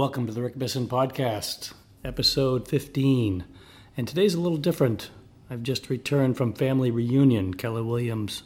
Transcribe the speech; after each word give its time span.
Welcome 0.00 0.26
to 0.28 0.32
the 0.32 0.40
Rick 0.40 0.58
Bisson 0.58 0.86
Podcast, 0.86 1.74
episode 2.02 2.66
15. 2.66 3.44
And 3.98 4.08
today's 4.08 4.32
a 4.32 4.40
little 4.40 4.56
different. 4.56 5.10
I've 5.50 5.62
just 5.62 5.90
returned 5.90 6.38
from 6.38 6.54
Family 6.54 6.90
Reunion, 6.90 7.52
Keller 7.52 7.84
Williams 7.84 8.44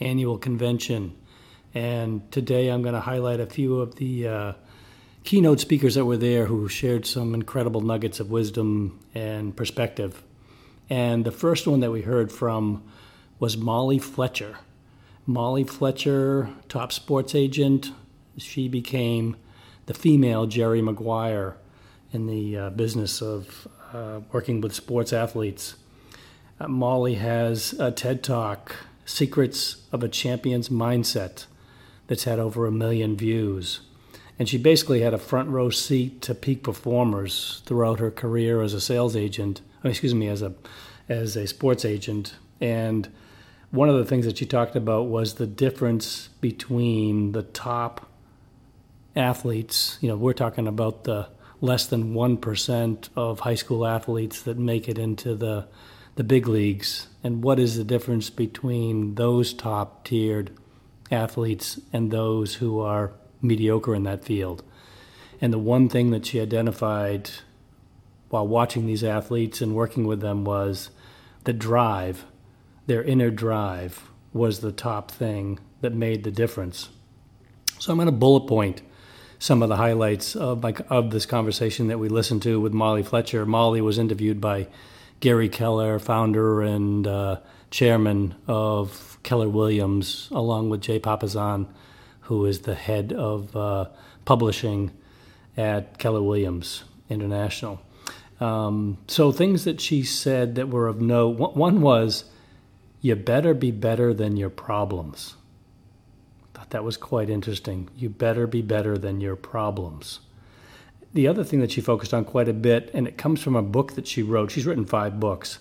annual 0.00 0.38
convention. 0.38 1.14
And 1.74 2.32
today 2.32 2.68
I'm 2.68 2.80
going 2.80 2.94
to 2.94 3.02
highlight 3.02 3.40
a 3.40 3.46
few 3.46 3.78
of 3.78 3.96
the 3.96 4.26
uh, 4.26 4.52
keynote 5.22 5.60
speakers 5.60 5.96
that 5.96 6.06
were 6.06 6.16
there 6.16 6.46
who 6.46 6.66
shared 6.66 7.04
some 7.04 7.34
incredible 7.34 7.82
nuggets 7.82 8.18
of 8.18 8.30
wisdom 8.30 8.98
and 9.14 9.54
perspective. 9.54 10.22
And 10.88 11.26
the 11.26 11.30
first 11.30 11.66
one 11.66 11.80
that 11.80 11.92
we 11.92 12.00
heard 12.00 12.32
from 12.32 12.82
was 13.38 13.58
Molly 13.58 13.98
Fletcher. 13.98 14.60
Molly 15.26 15.64
Fletcher, 15.64 16.48
top 16.70 16.90
sports 16.90 17.34
agent. 17.34 17.92
She 18.38 18.66
became 18.66 19.36
the 19.86 19.94
female 19.94 20.46
Jerry 20.46 20.82
Maguire 20.82 21.56
in 22.12 22.26
the 22.26 22.56
uh, 22.56 22.70
business 22.70 23.22
of 23.22 23.68
uh, 23.92 24.20
working 24.32 24.60
with 24.60 24.74
sports 24.74 25.12
athletes. 25.12 25.76
Uh, 26.60 26.68
Molly 26.68 27.14
has 27.14 27.72
a 27.74 27.90
TED 27.90 28.22
Talk, 28.22 28.76
Secrets 29.04 29.82
of 29.92 30.02
a 30.02 30.08
Champion's 30.08 30.68
Mindset, 30.68 31.46
that's 32.06 32.24
had 32.24 32.38
over 32.38 32.66
a 32.66 32.72
million 32.72 33.16
views. 33.16 33.80
And 34.38 34.48
she 34.48 34.58
basically 34.58 35.00
had 35.00 35.14
a 35.14 35.18
front 35.18 35.48
row 35.48 35.70
seat 35.70 36.20
to 36.22 36.34
peak 36.34 36.62
performers 36.62 37.62
throughout 37.64 38.00
her 38.00 38.10
career 38.10 38.62
as 38.62 38.74
a 38.74 38.80
sales 38.80 39.16
agent, 39.16 39.60
excuse 39.82 40.14
me, 40.14 40.28
as 40.28 40.42
a, 40.42 40.54
as 41.08 41.36
a 41.36 41.46
sports 41.46 41.84
agent. 41.84 42.34
And 42.60 43.08
one 43.70 43.88
of 43.88 43.96
the 43.96 44.04
things 44.04 44.26
that 44.26 44.38
she 44.38 44.46
talked 44.46 44.76
about 44.76 45.08
was 45.08 45.34
the 45.34 45.46
difference 45.46 46.28
between 46.40 47.32
the 47.32 47.42
top 47.42 48.05
athletes. 49.16 49.98
You 50.00 50.08
know, 50.08 50.16
we're 50.16 50.34
talking 50.34 50.68
about 50.68 51.04
the 51.04 51.28
less 51.60 51.86
than 51.86 52.14
1% 52.14 53.08
of 53.16 53.40
high 53.40 53.54
school 53.54 53.86
athletes 53.86 54.42
that 54.42 54.58
make 54.58 54.88
it 54.88 54.98
into 54.98 55.34
the, 55.34 55.66
the 56.16 56.24
big 56.24 56.46
leagues. 56.46 57.08
And 57.24 57.42
what 57.42 57.58
is 57.58 57.76
the 57.76 57.84
difference 57.84 58.30
between 58.30 59.14
those 59.14 59.54
top 59.54 60.04
tiered 60.04 60.52
athletes 61.10 61.80
and 61.92 62.10
those 62.10 62.54
who 62.56 62.80
are 62.80 63.12
mediocre 63.40 63.94
in 63.94 64.02
that 64.02 64.24
field? 64.24 64.62
And 65.40 65.52
the 65.52 65.58
one 65.58 65.88
thing 65.88 66.10
that 66.10 66.26
she 66.26 66.40
identified 66.40 67.30
while 68.28 68.46
watching 68.46 68.86
these 68.86 69.04
athletes 69.04 69.60
and 69.60 69.74
working 69.74 70.06
with 70.06 70.20
them 70.20 70.44
was 70.44 70.90
the 71.44 71.52
drive, 71.52 72.24
their 72.86 73.02
inner 73.02 73.30
drive 73.30 74.10
was 74.32 74.60
the 74.60 74.72
top 74.72 75.10
thing 75.10 75.58
that 75.80 75.94
made 75.94 76.24
the 76.24 76.30
difference. 76.30 76.88
So 77.78 77.92
I'm 77.92 77.98
going 77.98 78.06
to 78.06 78.12
bullet 78.12 78.46
point 78.46 78.82
some 79.38 79.62
of 79.62 79.68
the 79.68 79.76
highlights 79.76 80.34
of, 80.36 80.62
my, 80.62 80.74
of 80.88 81.10
this 81.10 81.26
conversation 81.26 81.88
that 81.88 81.98
we 81.98 82.08
listened 82.08 82.42
to 82.42 82.60
with 82.60 82.72
Molly 82.72 83.02
Fletcher. 83.02 83.44
Molly 83.44 83.80
was 83.80 83.98
interviewed 83.98 84.40
by 84.40 84.68
Gary 85.20 85.48
Keller, 85.48 85.98
founder 85.98 86.62
and 86.62 87.06
uh, 87.06 87.40
chairman 87.70 88.34
of 88.46 89.18
Keller 89.22 89.48
Williams, 89.48 90.28
along 90.30 90.70
with 90.70 90.80
Jay 90.80 90.98
Papasan, 90.98 91.66
who 92.22 92.44
is 92.46 92.60
the 92.60 92.74
head 92.74 93.12
of 93.12 93.54
uh, 93.56 93.86
publishing 94.24 94.90
at 95.56 95.98
Keller 95.98 96.22
Williams 96.22 96.84
International. 97.08 97.80
Um, 98.40 98.98
so, 99.08 99.32
things 99.32 99.64
that 99.64 99.80
she 99.80 100.02
said 100.02 100.56
that 100.56 100.68
were 100.68 100.88
of 100.88 101.00
note 101.00 101.38
one 101.38 101.80
was, 101.80 102.24
you 103.00 103.14
better 103.16 103.54
be 103.54 103.70
better 103.70 104.12
than 104.12 104.36
your 104.36 104.50
problems 104.50 105.36
that 106.70 106.84
was 106.84 106.96
quite 106.96 107.30
interesting. 107.30 107.88
You 107.96 108.08
better 108.08 108.46
be 108.46 108.62
better 108.62 108.98
than 108.98 109.20
your 109.20 109.36
problems. 109.36 110.20
The 111.12 111.28
other 111.28 111.44
thing 111.44 111.60
that 111.60 111.70
she 111.70 111.80
focused 111.80 112.12
on 112.12 112.24
quite 112.24 112.48
a 112.48 112.52
bit, 112.52 112.90
and 112.92 113.06
it 113.06 113.16
comes 113.16 113.42
from 113.42 113.56
a 113.56 113.62
book 113.62 113.94
that 113.94 114.06
she 114.06 114.22
wrote, 114.22 114.50
she's 114.50 114.66
written 114.66 114.84
five 114.84 115.18
books. 115.18 115.60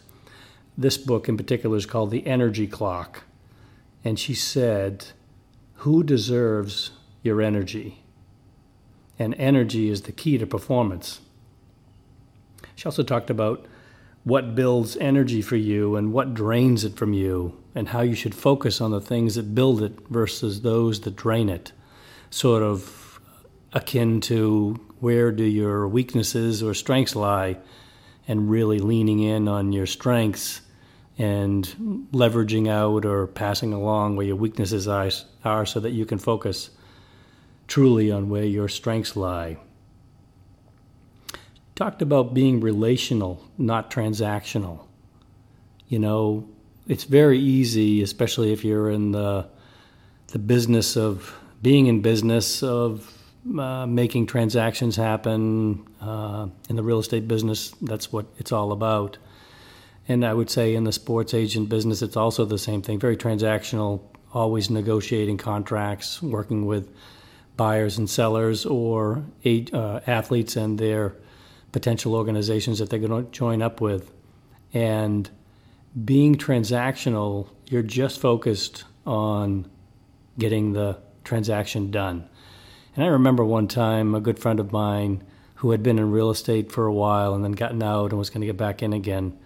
This 0.78 0.98
book 0.98 1.30
in 1.30 1.38
particular 1.38 1.78
is 1.78 1.86
called 1.86 2.12
The 2.12 2.28
Energy 2.28 2.68
Clock. 2.68 3.24
And 4.04 4.20
she 4.20 4.34
said, 4.34 5.06
Who 5.76 6.04
deserves 6.04 6.92
your 7.24 7.42
energy? 7.42 8.04
And 9.18 9.34
energy 9.36 9.90
is 9.90 10.02
the 10.02 10.12
key 10.12 10.38
to 10.38 10.46
performance. 10.46 11.22
She 12.76 12.86
also 12.86 13.04
talked 13.04 13.30
about 13.30 13.66
what 14.26 14.56
builds 14.56 14.98
energy 14.98 15.42
for 15.42 15.56
you 15.56 15.96
and 15.96 16.12
what 16.12 16.34
drains 16.34 16.84
it 16.84 16.98
from 16.98 17.14
you, 17.14 17.56
and 17.76 17.90
how 17.90 18.02
you 18.02 18.16
should 18.16 18.34
focus 18.34 18.82
on 18.82 18.90
the 18.92 19.00
things 19.00 19.36
that 19.36 19.54
build 19.56 19.82
it 19.84 19.94
versus 20.10 20.62
those 20.62 21.00
that 21.02 21.16
drain 21.16 21.48
it. 21.48 21.72
Sort 22.32 22.64
of 22.64 23.22
akin 23.72 24.20
to 24.22 24.74
where 25.00 25.32
do 25.32 25.44
your 25.44 25.88
weaknesses 25.88 26.64
or 26.64 26.74
strengths 26.74 27.16
lie, 27.16 27.58
and 28.28 28.50
really 28.50 28.80
leaning 28.80 29.20
in 29.20 29.48
on 29.48 29.72
your 29.72 29.86
strengths 29.86 30.62
and 31.20 32.08
leveraging 32.12 32.68
out 32.68 33.06
or 33.06 33.28
passing 33.28 33.72
along 33.74 34.16
where 34.16 34.26
your 34.26 34.36
weaknesses 34.36 34.88
are 34.88 35.66
so 35.66 35.80
that 35.80 35.92
you 35.92 36.06
can 36.06 36.18
focus 36.18 36.72
truly 37.68 38.12
on 38.12 38.28
where 38.30 38.44
your 38.44 38.68
strengths 38.68 39.16
lie 39.16 39.58
talked 41.76 42.02
about 42.02 42.34
being 42.34 42.62
relational, 42.62 43.44
not 43.58 43.92
transactional. 43.92 44.86
You 45.88 46.00
know, 46.00 46.48
it's 46.88 47.04
very 47.04 47.40
easy, 47.40 48.02
especially 48.02 48.52
if 48.54 48.64
you're 48.64 48.90
in 48.90 49.12
the 49.12 49.48
the 50.28 50.40
business 50.40 50.98
of 50.98 51.36
being 51.62 51.88
in 51.88 52.02
business 52.02 52.64
of 52.64 53.12
uh, 53.60 53.86
making 53.86 54.26
transactions 54.26 54.96
happen 54.96 55.86
uh, 56.02 56.48
in 56.68 56.76
the 56.76 56.84
real 56.84 57.00
estate 57.00 57.28
business. 57.28 57.72
That's 57.82 58.12
what 58.12 58.26
it's 58.38 58.52
all 58.52 58.72
about. 58.72 59.18
And 60.08 60.26
I 60.26 60.34
would 60.34 60.50
say 60.50 60.76
in 60.76 60.84
the 60.84 60.92
sports 60.92 61.34
agent 61.34 61.70
business, 61.70 62.02
it's 62.02 62.18
also 62.18 62.46
the 62.46 62.58
same 62.58 62.82
thing. 62.82 63.00
Very 63.00 63.18
transactional, 63.18 64.02
always 64.34 64.70
negotiating 64.70 65.38
contracts, 65.38 66.22
working 66.22 66.66
with 66.66 66.90
buyers 67.56 67.98
and 67.98 68.10
sellers 68.10 68.66
or 68.66 69.24
uh, 69.46 70.00
athletes 70.08 70.56
and 70.56 70.78
their 70.78 71.16
potential 71.76 72.16
organizations 72.16 72.80
that 72.80 72.90
they're 72.90 73.00
going 73.00 73.26
to 73.26 73.30
join 73.32 73.62
up 73.62 73.82
with. 73.82 74.10
And 74.74 75.30
being 76.06 76.36
transactional, 76.36 77.50
you're 77.66 77.84
just 77.84 78.22
focused 78.22 78.86
on 79.06 79.70
getting 80.40 80.72
the 80.72 80.98
transaction 81.26 81.92
done. 81.92 82.30
And 82.96 83.04
I 83.04 83.08
remember 83.08 83.44
one 83.44 83.68
time 83.68 84.16
a 84.16 84.22
good 84.22 84.40
friend 84.40 84.62
of 84.62 84.72
mine 84.72 85.22
who 85.56 85.72
had 85.72 85.84
been 85.84 86.00
in 86.00 86.12
real 86.12 86.30
estate 86.30 86.72
for 86.72 86.86
a 86.86 86.94
while 86.94 87.34
and 87.34 87.44
then 87.44 87.52
gotten 87.52 87.84
out 87.84 88.12
and 88.12 88.18
was 88.18 88.30
going 88.30 88.40
to 88.40 88.48
get 88.48 88.56
back 88.56 88.82
in 88.82 88.94
again 88.94 89.38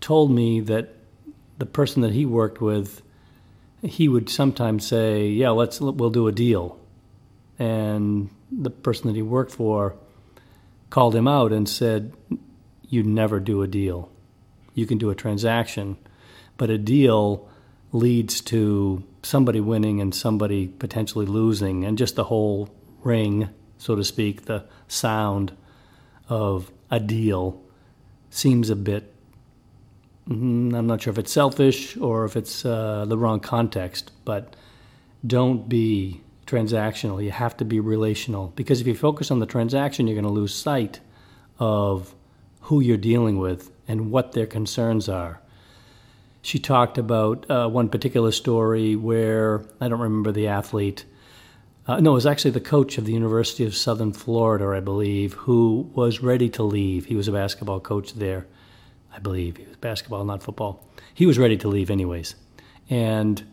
told 0.00 0.30
me 0.30 0.60
that 0.60 0.94
the 1.58 1.66
person 1.66 2.00
that 2.00 2.12
he 2.12 2.24
worked 2.24 2.62
with 2.62 3.02
he 3.82 4.08
would 4.08 4.30
sometimes 4.30 4.86
say, 4.86 5.28
"Yeah, 5.28 5.50
let's 5.50 5.78
we'll 5.78 6.08
do 6.08 6.26
a 6.26 6.32
deal." 6.32 6.78
And 7.58 8.30
the 8.50 8.70
person 8.70 9.08
that 9.08 9.16
he 9.16 9.22
worked 9.22 9.52
for 9.52 9.96
called 10.90 11.14
him 11.14 11.28
out 11.28 11.52
and 11.52 11.68
said, 11.68 12.12
You 12.88 13.02
never 13.02 13.40
do 13.40 13.62
a 13.62 13.66
deal. 13.66 14.10
You 14.74 14.86
can 14.86 14.98
do 14.98 15.10
a 15.10 15.14
transaction, 15.14 15.96
but 16.56 16.70
a 16.70 16.78
deal 16.78 17.48
leads 17.92 18.40
to 18.42 19.02
somebody 19.22 19.60
winning 19.60 20.00
and 20.00 20.14
somebody 20.14 20.68
potentially 20.68 21.26
losing, 21.26 21.84
and 21.84 21.98
just 21.98 22.14
the 22.14 22.24
whole 22.24 22.68
ring, 23.02 23.48
so 23.78 23.96
to 23.96 24.04
speak, 24.04 24.44
the 24.44 24.64
sound 24.88 25.56
of 26.28 26.70
a 26.90 27.00
deal 27.00 27.60
seems 28.30 28.70
a 28.70 28.76
bit. 28.76 29.12
Mm, 30.28 30.74
I'm 30.74 30.86
not 30.86 31.02
sure 31.02 31.12
if 31.12 31.18
it's 31.18 31.32
selfish 31.32 31.96
or 31.96 32.24
if 32.24 32.36
it's 32.36 32.64
uh, 32.64 33.04
the 33.06 33.16
wrong 33.16 33.40
context, 33.40 34.10
but 34.24 34.56
don't 35.26 35.68
be 35.68 36.20
transactional. 36.46 37.22
You 37.22 37.32
have 37.32 37.56
to 37.58 37.64
be 37.64 37.80
relational 37.80 38.52
because 38.56 38.80
if 38.80 38.86
you 38.86 38.94
focus 38.94 39.30
on 39.30 39.40
the 39.40 39.46
transaction, 39.46 40.06
you're 40.06 40.14
going 40.14 40.24
to 40.24 40.30
lose 40.30 40.54
sight 40.54 41.00
of 41.58 42.14
who 42.62 42.80
you're 42.80 42.96
dealing 42.96 43.38
with 43.38 43.70
and 43.88 44.10
what 44.10 44.32
their 44.32 44.46
concerns 44.46 45.08
are. 45.08 45.40
She 46.42 46.58
talked 46.58 46.98
about 46.98 47.50
uh, 47.50 47.68
one 47.68 47.88
particular 47.88 48.30
story 48.30 48.94
where 48.94 49.64
I 49.80 49.88
don't 49.88 50.00
remember 50.00 50.32
the 50.32 50.48
athlete. 50.48 51.04
Uh, 51.88 52.00
no, 52.00 52.12
it 52.12 52.14
was 52.14 52.26
actually 52.26 52.52
the 52.52 52.60
coach 52.60 52.98
of 52.98 53.04
the 53.04 53.12
University 53.12 53.64
of 53.64 53.74
Southern 53.74 54.12
Florida, 54.12 54.66
I 54.66 54.80
believe, 54.80 55.34
who 55.34 55.90
was 55.94 56.20
ready 56.20 56.48
to 56.50 56.62
leave. 56.62 57.06
He 57.06 57.16
was 57.16 57.28
a 57.28 57.32
basketball 57.32 57.80
coach 57.80 58.14
there, 58.14 58.46
I 59.12 59.18
believe. 59.18 59.56
He 59.56 59.64
was 59.64 59.76
basketball, 59.76 60.24
not 60.24 60.42
football. 60.42 60.84
He 61.14 61.26
was 61.26 61.38
ready 61.38 61.56
to 61.58 61.68
leave, 61.68 61.90
anyways. 61.90 62.34
And 62.90 63.44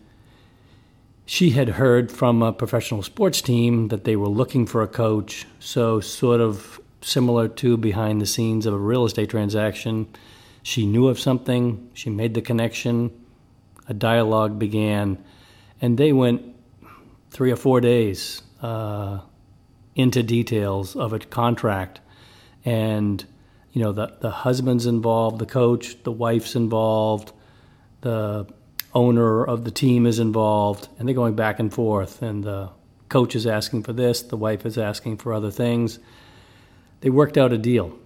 she 1.26 1.50
had 1.50 1.70
heard 1.70 2.12
from 2.12 2.42
a 2.42 2.52
professional 2.52 3.02
sports 3.02 3.40
team 3.40 3.88
that 3.88 4.04
they 4.04 4.16
were 4.16 4.28
looking 4.28 4.66
for 4.66 4.82
a 4.82 4.88
coach. 4.88 5.46
So, 5.58 6.00
sort 6.00 6.40
of 6.40 6.80
similar 7.00 7.48
to 7.48 7.76
behind 7.76 8.20
the 8.20 8.26
scenes 8.26 8.66
of 8.66 8.74
a 8.74 8.78
real 8.78 9.04
estate 9.04 9.30
transaction, 9.30 10.08
she 10.62 10.86
knew 10.86 11.08
of 11.08 11.20
something, 11.20 11.90
she 11.92 12.10
made 12.10 12.34
the 12.34 12.42
connection, 12.42 13.10
a 13.88 13.94
dialogue 13.94 14.58
began, 14.58 15.22
and 15.80 15.98
they 15.98 16.12
went 16.12 16.42
three 17.30 17.50
or 17.50 17.56
four 17.56 17.80
days 17.80 18.42
uh, 18.62 19.20
into 19.94 20.22
details 20.22 20.96
of 20.96 21.12
a 21.12 21.18
contract. 21.18 22.00
And, 22.64 23.24
you 23.72 23.82
know, 23.82 23.92
the, 23.92 24.16
the 24.20 24.30
husband's 24.30 24.86
involved, 24.86 25.38
the 25.38 25.46
coach, 25.46 26.02
the 26.02 26.12
wife's 26.12 26.56
involved, 26.56 27.32
the 28.00 28.46
owner 28.94 29.44
of 29.44 29.64
the 29.64 29.70
team 29.70 30.06
is 30.06 30.18
involved, 30.18 30.88
and 30.98 31.08
they're 31.08 31.14
going 31.14 31.34
back 31.34 31.58
and 31.58 31.72
forth. 31.72 32.22
And 32.22 32.44
the 32.44 32.70
coach 33.08 33.34
is 33.34 33.46
asking 33.46 33.82
for 33.82 33.92
this, 33.92 34.22
the 34.22 34.36
wife 34.36 34.64
is 34.64 34.78
asking 34.78 35.18
for 35.18 35.32
other 35.32 35.50
things. 35.50 35.98
They 37.00 37.10
worked 37.10 37.36
out 37.36 37.52
a 37.52 37.58
deal. 37.58 37.98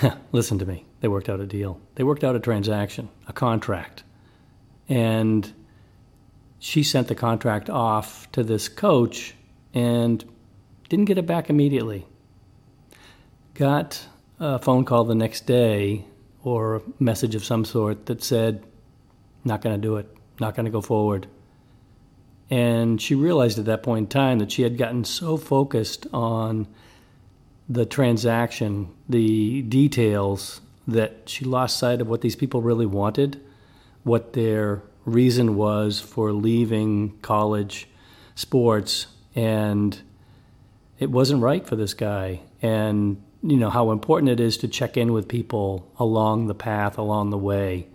Listen 0.32 0.58
to 0.58 0.66
me. 0.66 0.86
They 1.00 1.08
worked 1.08 1.28
out 1.28 1.40
a 1.40 1.46
deal. 1.46 1.80
They 1.96 2.04
worked 2.04 2.24
out 2.24 2.36
a 2.36 2.40
transaction, 2.40 3.08
a 3.26 3.32
contract. 3.32 4.04
And 4.88 5.52
she 6.58 6.82
sent 6.82 7.08
the 7.08 7.14
contract 7.14 7.68
off 7.68 8.30
to 8.32 8.44
this 8.44 8.68
coach 8.68 9.34
and 9.74 10.24
didn't 10.88 11.06
get 11.06 11.18
it 11.18 11.26
back 11.26 11.50
immediately. 11.50 12.06
Got 13.54 14.06
a 14.38 14.58
phone 14.58 14.84
call 14.84 15.04
the 15.04 15.14
next 15.14 15.46
day 15.46 16.04
or 16.44 16.76
a 16.76 16.82
message 16.98 17.34
of 17.34 17.44
some 17.44 17.64
sort 17.64 18.06
that 18.06 18.22
said, 18.22 18.64
not 19.44 19.60
going 19.60 19.74
to 19.74 19.80
do 19.80 19.96
it, 19.96 20.08
not 20.40 20.54
going 20.54 20.64
to 20.66 20.70
go 20.70 20.80
forward. 20.80 21.26
And 22.50 23.00
she 23.00 23.14
realized 23.14 23.58
at 23.58 23.64
that 23.64 23.82
point 23.82 24.04
in 24.04 24.08
time 24.08 24.38
that 24.38 24.52
she 24.52 24.62
had 24.62 24.76
gotten 24.76 25.04
so 25.04 25.36
focused 25.36 26.06
on 26.12 26.66
the 27.68 27.86
transaction, 27.86 28.88
the 29.08 29.62
details, 29.62 30.60
that 30.86 31.22
she 31.26 31.44
lost 31.44 31.78
sight 31.78 32.00
of 32.00 32.08
what 32.08 32.20
these 32.20 32.36
people 32.36 32.60
really 32.60 32.86
wanted, 32.86 33.40
what 34.02 34.32
their 34.32 34.82
reason 35.04 35.56
was 35.56 36.00
for 36.00 36.32
leaving 36.32 37.18
college 37.20 37.88
sports, 38.34 39.06
and 39.34 40.02
it 40.98 41.10
wasn't 41.10 41.40
right 41.40 41.66
for 41.66 41.76
this 41.76 41.94
guy. 41.94 42.40
And 42.60 43.22
you 43.42 43.56
know 43.56 43.70
how 43.70 43.90
important 43.90 44.30
it 44.30 44.40
is 44.40 44.56
to 44.58 44.68
check 44.68 44.96
in 44.96 45.12
with 45.12 45.28
people 45.28 45.90
along 45.98 46.46
the 46.46 46.54
path, 46.54 46.98
along 46.98 47.30
the 47.30 47.38
way, 47.38 47.88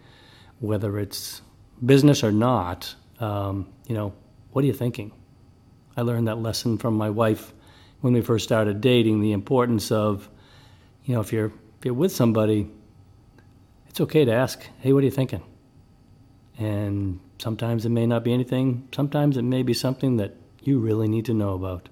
whether 0.60 0.98
it's 0.98 1.42
business 1.86 2.24
or 2.24 2.32
not. 2.32 2.96
Um, 3.20 3.68
you 3.88 3.96
know, 3.96 4.14
what 4.52 4.64
are 4.64 4.68
you 4.68 4.74
thinking? 4.74 5.12
I 5.96 6.02
learned 6.02 6.28
that 6.28 6.38
lesson 6.38 6.78
from 6.78 6.96
my 6.96 7.10
wife 7.10 7.54
when 8.02 8.14
we 8.14 8.22
first 8.22 8.44
started 8.44 8.82
dating. 8.82 9.22
The 9.22 9.32
importance 9.32 9.92
of, 9.92 10.30
you 11.06 11.16
know, 11.16 11.22
if 11.22 11.34
you're 11.34 11.52
if 11.80 11.86
you're 11.86 11.94
with 11.94 12.12
somebody, 12.12 12.70
it's 13.88 14.02
okay 14.02 14.26
to 14.26 14.32
ask, 14.32 14.68
"Hey, 14.80 14.94
what 14.94 15.02
are 15.02 15.06
you 15.06 15.12
thinking?" 15.12 15.44
And 16.58 17.20
sometimes 17.40 17.86
it 17.86 17.90
may 17.90 18.06
not 18.06 18.24
be 18.24 18.34
anything. 18.34 18.88
Sometimes 18.92 19.38
it 19.38 19.44
may 19.44 19.64
be 19.64 19.74
something 19.74 20.18
that 20.18 20.36
you 20.62 20.80
really 20.80 21.08
need 21.08 21.26
to 21.26 21.34
know 21.34 21.54
about. 21.54 21.90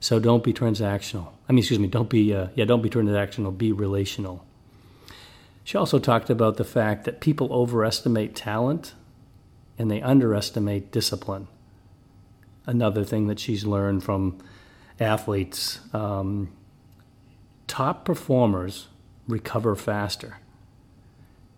So 0.00 0.18
don't 0.18 0.42
be 0.42 0.52
transactional. 0.52 1.28
I 1.48 1.52
mean, 1.52 1.58
excuse 1.58 1.78
me, 1.78 1.88
don't 1.88 2.08
be 2.08 2.34
uh, 2.34 2.48
yeah, 2.54 2.64
don't 2.64 2.82
be 2.82 2.90
transactional. 2.90 3.56
Be 3.56 3.72
relational. 3.72 4.44
She 5.70 5.78
also 5.78 6.00
talked 6.00 6.30
about 6.30 6.56
the 6.56 6.64
fact 6.64 7.04
that 7.04 7.20
people 7.20 7.52
overestimate 7.52 8.34
talent 8.34 8.94
and 9.78 9.88
they 9.88 10.02
underestimate 10.02 10.90
discipline. 10.90 11.46
Another 12.66 13.04
thing 13.04 13.28
that 13.28 13.38
she's 13.38 13.64
learned 13.64 14.02
from 14.02 14.38
athletes. 14.98 15.78
Um, 15.92 16.50
top 17.68 18.04
performers 18.04 18.88
recover 19.28 19.76
faster. 19.76 20.38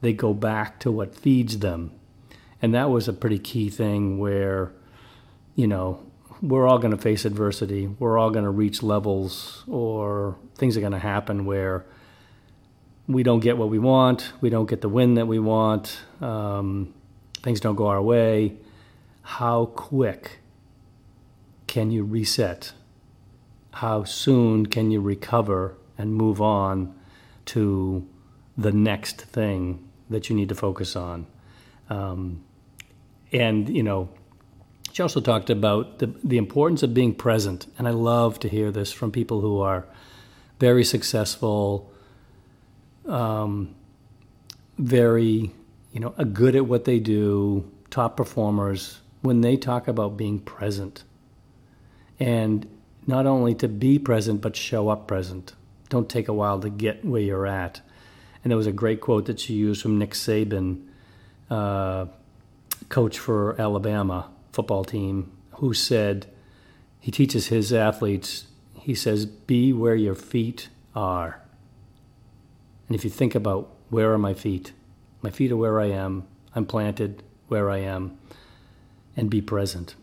They 0.02 0.12
go 0.12 0.34
back 0.34 0.78
to 0.80 0.92
what 0.92 1.14
feeds 1.14 1.60
them. 1.60 1.92
And 2.60 2.74
that 2.74 2.90
was 2.90 3.08
a 3.08 3.14
pretty 3.14 3.38
key 3.38 3.70
thing 3.70 4.18
where, 4.18 4.74
you 5.54 5.66
know, 5.66 6.04
we're 6.42 6.68
all 6.68 6.78
going 6.78 6.94
to 6.94 7.00
face 7.00 7.24
adversity. 7.24 7.86
We're 7.86 8.18
all 8.18 8.28
going 8.28 8.44
to 8.44 8.50
reach 8.50 8.82
levels 8.82 9.64
or 9.66 10.36
things 10.56 10.76
are 10.76 10.80
going 10.80 10.92
to 10.92 10.98
happen 10.98 11.46
where 11.46 11.86
we 13.12 13.22
don't 13.22 13.40
get 13.40 13.56
what 13.56 13.68
we 13.68 13.78
want. 13.78 14.32
We 14.40 14.50
don't 14.50 14.68
get 14.68 14.80
the 14.80 14.88
win 14.88 15.14
that 15.14 15.26
we 15.26 15.38
want. 15.38 16.00
Um, 16.20 16.94
things 17.42 17.60
don't 17.60 17.76
go 17.76 17.86
our 17.86 18.02
way. 18.02 18.56
How 19.22 19.66
quick 19.66 20.40
can 21.66 21.90
you 21.90 22.04
reset? 22.04 22.72
How 23.72 24.04
soon 24.04 24.66
can 24.66 24.90
you 24.90 25.00
recover 25.00 25.76
and 25.96 26.14
move 26.14 26.40
on 26.40 26.94
to 27.46 28.06
the 28.56 28.72
next 28.72 29.22
thing 29.22 29.88
that 30.10 30.28
you 30.28 30.36
need 30.36 30.48
to 30.48 30.54
focus 30.54 30.96
on? 30.96 31.26
Um, 31.88 32.44
and, 33.32 33.68
you 33.68 33.82
know, 33.82 34.08
she 34.92 35.02
also 35.02 35.20
talked 35.20 35.48
about 35.48 35.98
the, 35.98 36.12
the 36.22 36.36
importance 36.36 36.82
of 36.82 36.92
being 36.92 37.14
present. 37.14 37.66
And 37.78 37.88
I 37.88 37.92
love 37.92 38.38
to 38.40 38.48
hear 38.48 38.70
this 38.70 38.92
from 38.92 39.10
people 39.10 39.40
who 39.40 39.60
are 39.60 39.86
very 40.60 40.84
successful, 40.84 41.91
um, 43.06 43.74
very, 44.78 45.52
you 45.92 46.00
know, 46.00 46.10
good 46.10 46.56
at 46.56 46.66
what 46.66 46.84
they 46.84 46.98
do, 46.98 47.70
top 47.90 48.16
performers, 48.16 49.00
when 49.20 49.40
they 49.40 49.56
talk 49.56 49.88
about 49.88 50.16
being 50.16 50.38
present. 50.38 51.04
And 52.18 52.66
not 53.06 53.26
only 53.26 53.54
to 53.56 53.68
be 53.68 53.98
present, 53.98 54.40
but 54.40 54.56
show 54.56 54.88
up 54.88 55.06
present. 55.06 55.54
Don't 55.88 56.08
take 56.08 56.28
a 56.28 56.32
while 56.32 56.60
to 56.60 56.70
get 56.70 57.04
where 57.04 57.20
you're 57.20 57.46
at. 57.46 57.80
And 58.42 58.50
there 58.50 58.56
was 58.56 58.66
a 58.66 58.72
great 58.72 59.00
quote 59.00 59.26
that 59.26 59.40
she 59.40 59.54
used 59.54 59.82
from 59.82 59.98
Nick 59.98 60.12
Saban, 60.12 60.86
uh, 61.50 62.06
coach 62.88 63.18
for 63.18 63.60
Alabama 63.60 64.30
football 64.52 64.84
team 64.84 65.30
who 65.56 65.72
said 65.72 66.26
he 67.00 67.10
teaches 67.10 67.48
his 67.48 67.72
athletes, 67.72 68.46
he 68.74 68.94
says, 68.94 69.26
be 69.26 69.72
where 69.72 69.94
your 69.94 70.14
feet 70.14 70.68
are. 70.94 71.40
And 72.92 72.98
if 72.98 73.04
you 73.04 73.10
think 73.10 73.34
about 73.34 73.70
where 73.88 74.12
are 74.12 74.18
my 74.18 74.34
feet? 74.34 74.72
My 75.22 75.30
feet 75.30 75.50
are 75.50 75.56
where 75.56 75.80
I 75.80 75.86
am. 75.86 76.26
I'm 76.54 76.66
planted 76.66 77.22
where 77.48 77.70
I 77.70 77.78
am. 77.78 78.18
And 79.16 79.30
be 79.30 79.40
present. 79.40 79.94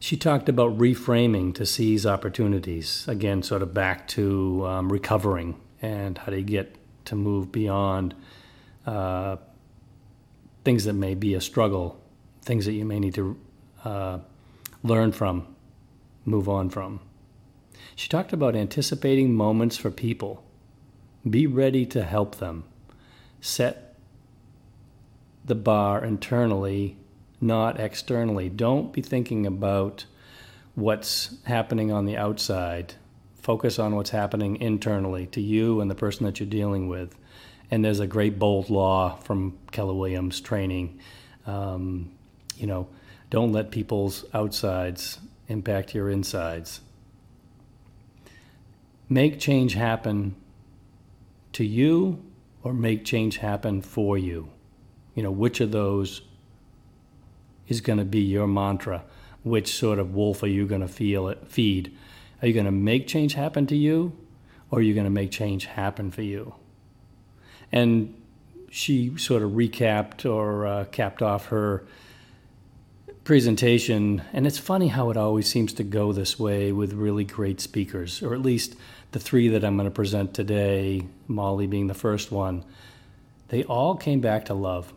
She 0.00 0.16
talked 0.16 0.48
about 0.48 0.76
reframing 0.76 1.54
to 1.54 1.64
seize 1.64 2.04
opportunities. 2.04 3.06
Again, 3.06 3.44
sort 3.44 3.62
of 3.62 3.72
back 3.72 4.08
to 4.08 4.66
um, 4.66 4.90
recovering 4.90 5.60
and 5.80 6.18
how 6.18 6.32
to 6.32 6.42
get 6.42 6.74
to 7.04 7.14
move 7.14 7.52
beyond 7.52 8.16
uh, 8.84 9.36
things 10.64 10.82
that 10.86 10.94
may 10.94 11.14
be 11.14 11.34
a 11.34 11.40
struggle 11.40 12.02
things 12.44 12.66
that 12.66 12.72
you 12.72 12.84
may 12.84 12.98
need 12.98 13.14
to 13.14 13.38
uh, 13.84 14.18
learn 14.82 15.12
from, 15.12 15.46
move 16.24 16.48
on 16.48 16.68
from. 16.70 16.98
She 17.94 18.08
talked 18.08 18.32
about 18.32 18.56
anticipating 18.56 19.32
moments 19.32 19.76
for 19.76 19.92
people. 19.92 20.42
Be 21.28 21.46
ready 21.46 21.86
to 21.86 22.02
help 22.02 22.36
them. 22.36 22.64
Set 23.40 23.94
the 25.44 25.54
bar 25.54 26.04
internally, 26.04 26.96
not 27.40 27.78
externally. 27.78 28.48
Don't 28.48 28.92
be 28.92 29.02
thinking 29.02 29.46
about 29.46 30.06
what's 30.74 31.36
happening 31.44 31.92
on 31.92 32.06
the 32.06 32.16
outside. 32.16 32.94
Focus 33.40 33.78
on 33.78 33.94
what's 33.96 34.10
happening 34.10 34.60
internally 34.60 35.26
to 35.26 35.40
you 35.40 35.80
and 35.80 35.90
the 35.90 35.94
person 35.94 36.24
that 36.26 36.40
you're 36.40 36.48
dealing 36.48 36.88
with. 36.88 37.16
And 37.70 37.84
there's 37.84 38.00
a 38.00 38.06
great 38.06 38.38
bold 38.38 38.70
law 38.70 39.16
from 39.16 39.58
Keller 39.70 39.94
Williams 39.94 40.40
training. 40.40 40.98
Um, 41.46 42.10
you 42.56 42.66
know, 42.66 42.88
don't 43.30 43.52
let 43.52 43.70
people's 43.70 44.24
outsides 44.34 45.18
impact 45.48 45.94
your 45.94 46.10
insides. 46.10 46.80
Make 49.08 49.40
change 49.40 49.74
happen 49.74 50.36
to 51.52 51.64
you 51.64 52.22
or 52.62 52.72
make 52.72 53.04
change 53.04 53.38
happen 53.38 53.82
for 53.82 54.16
you. 54.16 54.50
You 55.14 55.22
know, 55.22 55.30
which 55.30 55.60
of 55.60 55.72
those 55.72 56.22
is 57.68 57.80
going 57.80 57.98
to 57.98 58.04
be 58.04 58.20
your 58.20 58.46
mantra? 58.46 59.04
Which 59.42 59.74
sort 59.74 59.98
of 59.98 60.14
wolf 60.14 60.42
are 60.42 60.48
you 60.48 60.66
going 60.66 60.80
to 60.80 60.88
feel 60.88 61.28
it, 61.28 61.46
feed? 61.48 61.96
Are 62.40 62.48
you 62.48 62.54
going 62.54 62.66
to 62.66 62.72
make 62.72 63.06
change 63.06 63.34
happen 63.34 63.66
to 63.68 63.76
you 63.76 64.16
or 64.70 64.78
are 64.78 64.82
you 64.82 64.94
going 64.94 65.04
to 65.04 65.10
make 65.10 65.30
change 65.30 65.66
happen 65.66 66.10
for 66.10 66.22
you? 66.22 66.54
And 67.70 68.14
she 68.70 69.16
sort 69.18 69.42
of 69.42 69.52
recapped 69.52 70.30
or 70.30 70.66
uh, 70.66 70.84
capped 70.86 71.22
off 71.22 71.46
her 71.46 71.84
presentation, 73.24 74.22
and 74.32 74.46
it's 74.46 74.58
funny 74.58 74.88
how 74.88 75.10
it 75.10 75.16
always 75.16 75.48
seems 75.48 75.72
to 75.74 75.84
go 75.84 76.12
this 76.12 76.38
way 76.38 76.72
with 76.72 76.92
really 76.92 77.24
great 77.24 77.60
speakers, 77.60 78.22
or 78.22 78.34
at 78.34 78.42
least 78.42 78.74
the 79.12 79.20
three 79.20 79.48
that 79.48 79.64
I'm 79.64 79.76
going 79.76 79.88
to 79.88 79.94
present 79.94 80.34
today, 80.34 81.02
Molly 81.28 81.66
being 81.66 81.86
the 81.86 81.94
first 81.94 82.32
one, 82.32 82.64
they 83.48 83.62
all 83.64 83.94
came 83.94 84.20
back 84.20 84.46
to 84.46 84.54
love. 84.54 84.92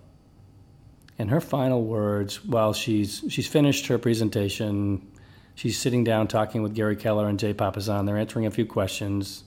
And 1.19 1.29
her 1.29 1.41
final 1.41 1.83
words, 1.83 2.43
while 2.43 2.73
she's 2.73 3.23
she's 3.29 3.47
finished 3.47 3.87
her 3.87 3.97
presentation, 3.97 5.05
she's 5.53 5.77
sitting 5.77 6.03
down 6.03 6.27
talking 6.27 6.61
with 6.61 6.73
Gary 6.73 6.95
Keller 6.95 7.29
and 7.29 7.39
Jay 7.39 7.53
Papasan. 7.53 8.05
They're 8.05 8.17
answering 8.17 8.45
a 8.45 8.51
few 8.51 8.65
questions. 8.65 9.43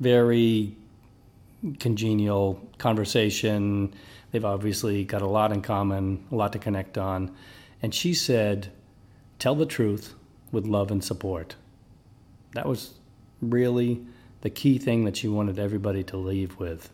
Very 0.00 0.74
congenial 1.78 2.60
conversation. 2.78 3.94
They've 4.32 4.44
obviously 4.44 5.04
got 5.04 5.22
a 5.22 5.28
lot 5.28 5.52
in 5.52 5.62
common, 5.62 6.26
a 6.32 6.34
lot 6.34 6.52
to 6.54 6.58
connect 6.58 6.98
on. 6.98 7.36
And 7.82 7.92
she 7.92 8.14
said, 8.14 8.72
Tell 9.38 9.56
the 9.56 9.66
truth, 9.66 10.14
with 10.52 10.66
love 10.66 10.90
and 10.90 11.02
support. 11.02 11.56
That 12.52 12.68
was 12.68 12.94
really 13.40 14.02
the 14.42 14.50
key 14.50 14.78
thing 14.78 15.04
that 15.04 15.16
she 15.16 15.26
wanted 15.26 15.58
everybody 15.58 16.04
to 16.04 16.16
leave 16.16 16.58
with. 16.58 16.90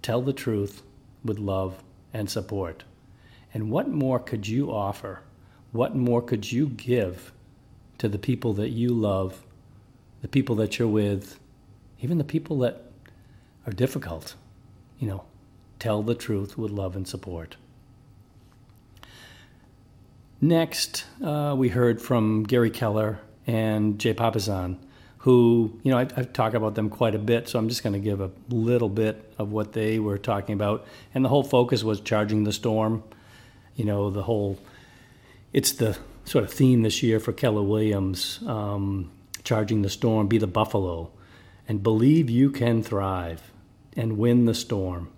Tell 0.00 0.22
the 0.22 0.32
truth 0.32 0.82
with 1.24 1.38
love 1.38 1.82
and 2.14 2.30
support. 2.30 2.84
And 3.52 3.70
what 3.70 3.88
more 3.88 4.18
could 4.20 4.46
you 4.46 4.70
offer? 4.70 5.20
What 5.72 5.94
more 5.94 6.22
could 6.22 6.50
you 6.50 6.68
give 6.68 7.32
to 7.98 8.08
the 8.08 8.18
people 8.18 8.54
that 8.54 8.70
you 8.70 8.90
love, 8.90 9.44
the 10.22 10.28
people 10.28 10.54
that 10.56 10.78
you're 10.78 10.88
with, 10.88 11.38
even 12.00 12.18
the 12.18 12.24
people 12.24 12.58
that 12.60 12.84
are 13.66 13.72
difficult? 13.72 14.36
You 14.98 15.08
know, 15.08 15.24
tell 15.78 16.02
the 16.02 16.14
truth 16.14 16.56
with 16.56 16.70
love 16.70 16.96
and 16.96 17.06
support. 17.06 17.56
Next, 20.40 21.04
uh, 21.22 21.54
we 21.56 21.68
heard 21.68 22.00
from 22.00 22.44
Gary 22.44 22.70
Keller 22.70 23.20
and 23.46 23.98
Jay 23.98 24.14
Papasan, 24.14 24.78
who, 25.18 25.78
you 25.82 25.90
know, 25.90 25.98
I've, 25.98 26.18
I've 26.18 26.32
talked 26.32 26.54
about 26.54 26.74
them 26.74 26.88
quite 26.88 27.14
a 27.14 27.18
bit, 27.18 27.46
so 27.46 27.58
I'm 27.58 27.68
just 27.68 27.82
going 27.82 27.92
to 27.92 27.98
give 27.98 28.22
a 28.22 28.30
little 28.48 28.88
bit 28.88 29.34
of 29.36 29.52
what 29.52 29.74
they 29.74 29.98
were 29.98 30.16
talking 30.16 30.54
about. 30.54 30.86
And 31.14 31.22
the 31.22 31.28
whole 31.28 31.42
focus 31.42 31.84
was 31.84 32.00
charging 32.00 32.44
the 32.44 32.54
storm. 32.54 33.02
You 33.76 33.84
know, 33.84 34.08
the 34.08 34.22
whole, 34.22 34.58
it's 35.52 35.72
the 35.72 35.98
sort 36.24 36.44
of 36.44 36.50
theme 36.50 36.82
this 36.82 37.02
year 37.02 37.20
for 37.20 37.32
Keller 37.32 37.62
Williams 37.62 38.40
um, 38.46 39.10
charging 39.44 39.82
the 39.82 39.90
storm, 39.90 40.26
be 40.26 40.38
the 40.38 40.46
buffalo, 40.46 41.10
and 41.68 41.82
believe 41.82 42.30
you 42.30 42.50
can 42.50 42.82
thrive 42.82 43.52
and 43.94 44.16
win 44.16 44.46
the 44.46 44.54
storm. 44.54 45.10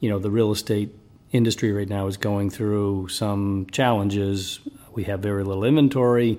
You 0.00 0.10
know, 0.10 0.18
the 0.18 0.30
real 0.30 0.50
estate 0.50 0.96
industry 1.34 1.72
right 1.72 1.88
now 1.88 2.06
is 2.06 2.16
going 2.16 2.48
through 2.48 3.08
some 3.08 3.66
challenges. 3.72 4.60
We 4.92 5.04
have 5.04 5.20
very 5.20 5.42
little 5.42 5.64
inventory. 5.64 6.38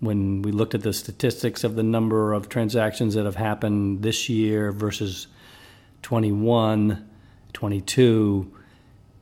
When 0.00 0.42
we 0.42 0.52
looked 0.52 0.74
at 0.74 0.82
the 0.82 0.92
statistics 0.92 1.64
of 1.64 1.76
the 1.76 1.82
number 1.82 2.34
of 2.34 2.50
transactions 2.50 3.14
that 3.14 3.24
have 3.24 3.36
happened 3.36 4.02
this 4.02 4.28
year 4.28 4.70
versus 4.70 5.28
21, 6.02 7.08
22, 7.54 8.52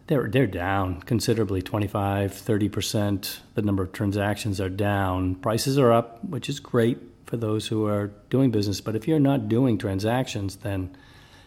they're, 0.08 0.28
they're 0.28 0.48
down 0.48 1.00
considerably 1.02 1.62
25, 1.62 2.32
30%. 2.32 3.38
The 3.54 3.62
number 3.62 3.84
of 3.84 3.92
transactions 3.92 4.60
are 4.60 4.68
down. 4.68 5.36
Prices 5.36 5.78
are 5.78 5.92
up, 5.92 6.24
which 6.24 6.48
is 6.48 6.58
great 6.58 6.98
for 7.26 7.36
those 7.36 7.68
who 7.68 7.86
are 7.86 8.08
doing 8.28 8.50
business. 8.50 8.80
But 8.80 8.96
if 8.96 9.06
you're 9.06 9.20
not 9.20 9.48
doing 9.48 9.78
transactions, 9.78 10.56
then 10.56 10.96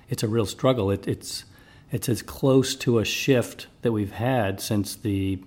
it's 0.08 0.24
a 0.24 0.30
real 0.30 0.46
struggle. 0.46 0.90
It, 0.92 1.10
it's 1.10 1.44
it's 1.92 2.10
as 2.10 2.22
close 2.22 2.76
to 2.76 3.00
a 3.00 3.06
shift 3.06 3.68
that 3.82 3.92
we've 3.92 4.12
had 4.12 4.60
since 4.60 4.96
the 4.96 5.40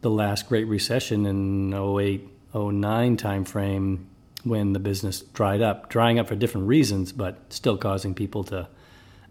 the 0.00 0.10
last 0.10 0.48
great 0.48 0.66
recession 0.66 1.26
in 1.26 1.74
08 1.74 2.28
09 2.54 3.16
timeframe 3.16 4.04
when 4.44 4.72
the 4.72 4.78
business 4.78 5.20
dried 5.20 5.60
up 5.60 5.88
drying 5.88 6.18
up 6.18 6.28
for 6.28 6.36
different 6.36 6.66
reasons 6.66 7.12
but 7.12 7.52
still 7.52 7.76
causing 7.76 8.14
people 8.14 8.44
to 8.44 8.68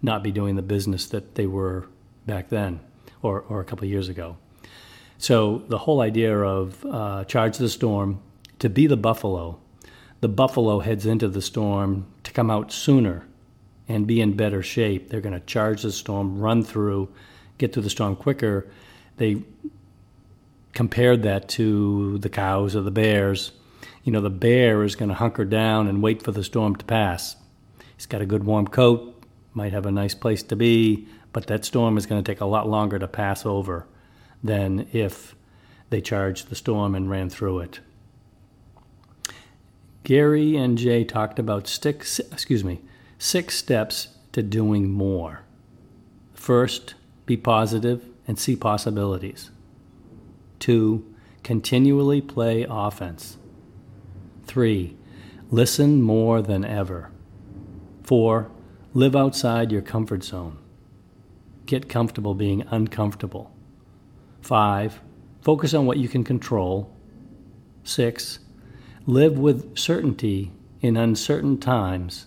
not 0.01 0.23
be 0.23 0.31
doing 0.31 0.55
the 0.55 0.61
business 0.61 1.07
that 1.07 1.35
they 1.35 1.47
were 1.47 1.87
back 2.25 2.49
then 2.49 2.79
or, 3.21 3.41
or 3.41 3.59
a 3.59 3.65
couple 3.65 3.85
of 3.85 3.89
years 3.89 4.09
ago. 4.09 4.37
So 5.17 5.63
the 5.69 5.79
whole 5.79 6.01
idea 6.01 6.37
of 6.37 6.85
uh, 6.85 7.23
charge 7.23 7.57
the 7.57 7.69
storm 7.69 8.19
to 8.59 8.69
be 8.69 8.85
the 8.85 8.97
buffalo 8.97 9.59
the 10.19 10.27
buffalo 10.27 10.79
heads 10.79 11.05
into 11.05 11.27
the 11.27 11.41
storm 11.41 12.07
to 12.23 12.31
come 12.31 12.49
out 12.49 12.71
sooner 12.71 13.26
and 13.87 14.07
be 14.07 14.21
in 14.21 14.35
better 14.35 14.61
shape. 14.61 15.09
They're 15.09 15.21
going 15.21 15.39
to 15.39 15.45
charge 15.45 15.81
the 15.81 15.91
storm, 15.91 16.39
run 16.39 16.63
through, 16.63 17.09
get 17.57 17.73
through 17.73 17.83
the 17.83 17.89
storm 17.89 18.15
quicker. 18.15 18.67
They 19.17 19.43
compared 20.73 21.23
that 21.23 21.49
to 21.49 22.17
the 22.19 22.29
cows 22.29 22.75
or 22.75 22.81
the 22.81 22.91
bears. 22.91 23.51
You 24.03 24.11
know, 24.11 24.21
the 24.21 24.29
bear 24.29 24.83
is 24.83 24.95
going 24.95 25.09
to 25.09 25.15
hunker 25.15 25.45
down 25.45 25.87
and 25.87 26.03
wait 26.03 26.21
for 26.21 26.31
the 26.31 26.43
storm 26.43 26.75
to 26.75 26.85
pass. 26.85 27.35
He's 27.95 28.05
got 28.05 28.21
a 28.21 28.25
good 28.25 28.43
warm 28.43 28.67
coat, 28.67 29.23
might 29.53 29.73
have 29.73 29.85
a 29.85 29.91
nice 29.91 30.13
place 30.13 30.43
to 30.43 30.55
be, 30.55 31.07
but 31.33 31.47
that 31.47 31.65
storm 31.65 31.97
is 31.97 32.05
going 32.05 32.23
to 32.23 32.31
take 32.31 32.41
a 32.41 32.45
lot 32.45 32.69
longer 32.69 32.99
to 32.99 33.07
pass 33.07 33.45
over 33.45 33.87
than 34.43 34.87
if 34.93 35.35
they 35.89 36.01
charged 36.01 36.49
the 36.49 36.55
storm 36.55 36.93
and 36.93 37.09
ran 37.09 37.29
through 37.29 37.59
it. 37.59 37.79
Gary 40.03 40.55
and 40.55 40.77
Jay 40.77 41.03
talked 41.03 41.39
about 41.39 41.67
sticks, 41.67 42.19
excuse 42.19 42.63
me, 42.63 42.81
Six 43.19 43.57
steps 43.57 44.09
to 44.31 44.43
doing 44.43 44.91
more. 44.91 45.41
First, 46.35 46.93
be 47.25 47.35
positive 47.35 48.05
and 48.27 48.37
see 48.37 48.55
possibilities. 48.55 49.49
Two, 50.59 51.03
continually 51.41 52.21
play 52.21 52.67
offense. 52.69 53.37
Three, 54.45 54.95
listen 55.49 55.99
more 56.03 56.43
than 56.43 56.63
ever. 56.63 57.09
Four, 58.03 58.51
live 58.93 59.15
outside 59.15 59.71
your 59.71 59.81
comfort 59.81 60.23
zone. 60.23 60.59
Get 61.65 61.89
comfortable 61.89 62.35
being 62.35 62.65
uncomfortable. 62.69 63.51
Five, 64.41 65.01
focus 65.41 65.73
on 65.73 65.87
what 65.87 65.97
you 65.97 66.07
can 66.07 66.23
control. 66.23 66.95
Six, 67.83 68.39
live 69.07 69.39
with 69.39 69.75
certainty 69.75 70.51
in 70.81 70.95
uncertain 70.95 71.57
times 71.57 72.26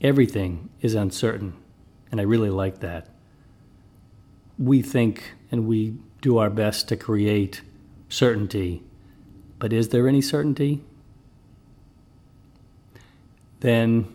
everything 0.00 0.68
is 0.80 0.94
uncertain, 0.94 1.54
and 2.10 2.20
I 2.20 2.24
really 2.24 2.50
like 2.50 2.80
that. 2.80 3.08
We 4.58 4.82
think 4.82 5.32
and 5.50 5.66
we 5.66 5.96
do 6.20 6.38
our 6.38 6.50
best 6.50 6.88
to 6.88 6.96
create 6.96 7.62
certainty, 8.08 8.82
but 9.58 9.72
is 9.72 9.88
there 9.88 10.08
any 10.08 10.20
certainty? 10.20 10.82
Then, 13.60 14.12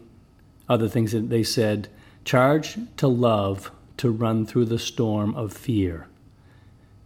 other 0.67 0.87
things 0.87 1.11
that 1.11 1.29
they 1.29 1.43
said 1.43 1.87
charge 2.23 2.77
to 2.97 3.07
love 3.07 3.71
to 3.97 4.11
run 4.11 4.45
through 4.45 4.65
the 4.65 4.79
storm 4.79 5.33
of 5.35 5.51
fear. 5.51 6.07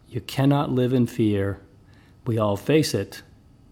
You 0.10 0.22
cannot 0.22 0.70
live 0.70 0.94
in 0.94 1.08
fear. 1.08 1.60
We 2.26 2.38
all 2.38 2.58
face 2.58 2.94
it. 2.94 3.22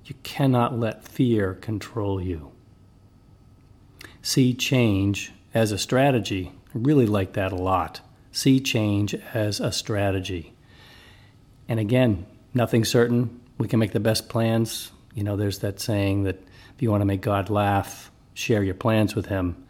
You 0.06 0.16
cannot 0.24 0.80
let 0.80 1.04
fear 1.04 1.54
control 1.56 2.22
you 2.22 2.52
see 4.22 4.54
change 4.54 5.32
as 5.54 5.72
a 5.72 5.78
strategy. 5.78 6.52
I 6.74 6.78
really 6.78 7.06
like 7.06 7.34
that 7.34 7.52
a 7.52 7.56
lot. 7.56 8.02
See 8.32 8.60
change 8.60 9.14
as 9.34 9.60
a 9.60 9.72
strategy. 9.72 10.54
And 11.68 11.80
again, 11.80 12.26
nothing 12.54 12.86
certain. 12.86 13.42
We 13.58 13.68
can 13.68 13.80
make 13.80 13.92
the 13.92 14.00
best 14.00 14.30
plans. 14.30 14.92
You 15.14 15.24
know, 15.24 15.36
there's 15.36 15.60
that 15.60 15.80
saying 15.80 16.24
that 16.24 16.42
if 16.76 16.82
you 16.82 16.90
want 16.90 17.02
to 17.02 17.06
make 17.06 17.22
God 17.22 17.50
laugh, 17.50 18.12
share 18.34 18.64
your 18.64 18.76
plans 18.76 19.16
with 19.16 19.28
Him. 19.28 19.64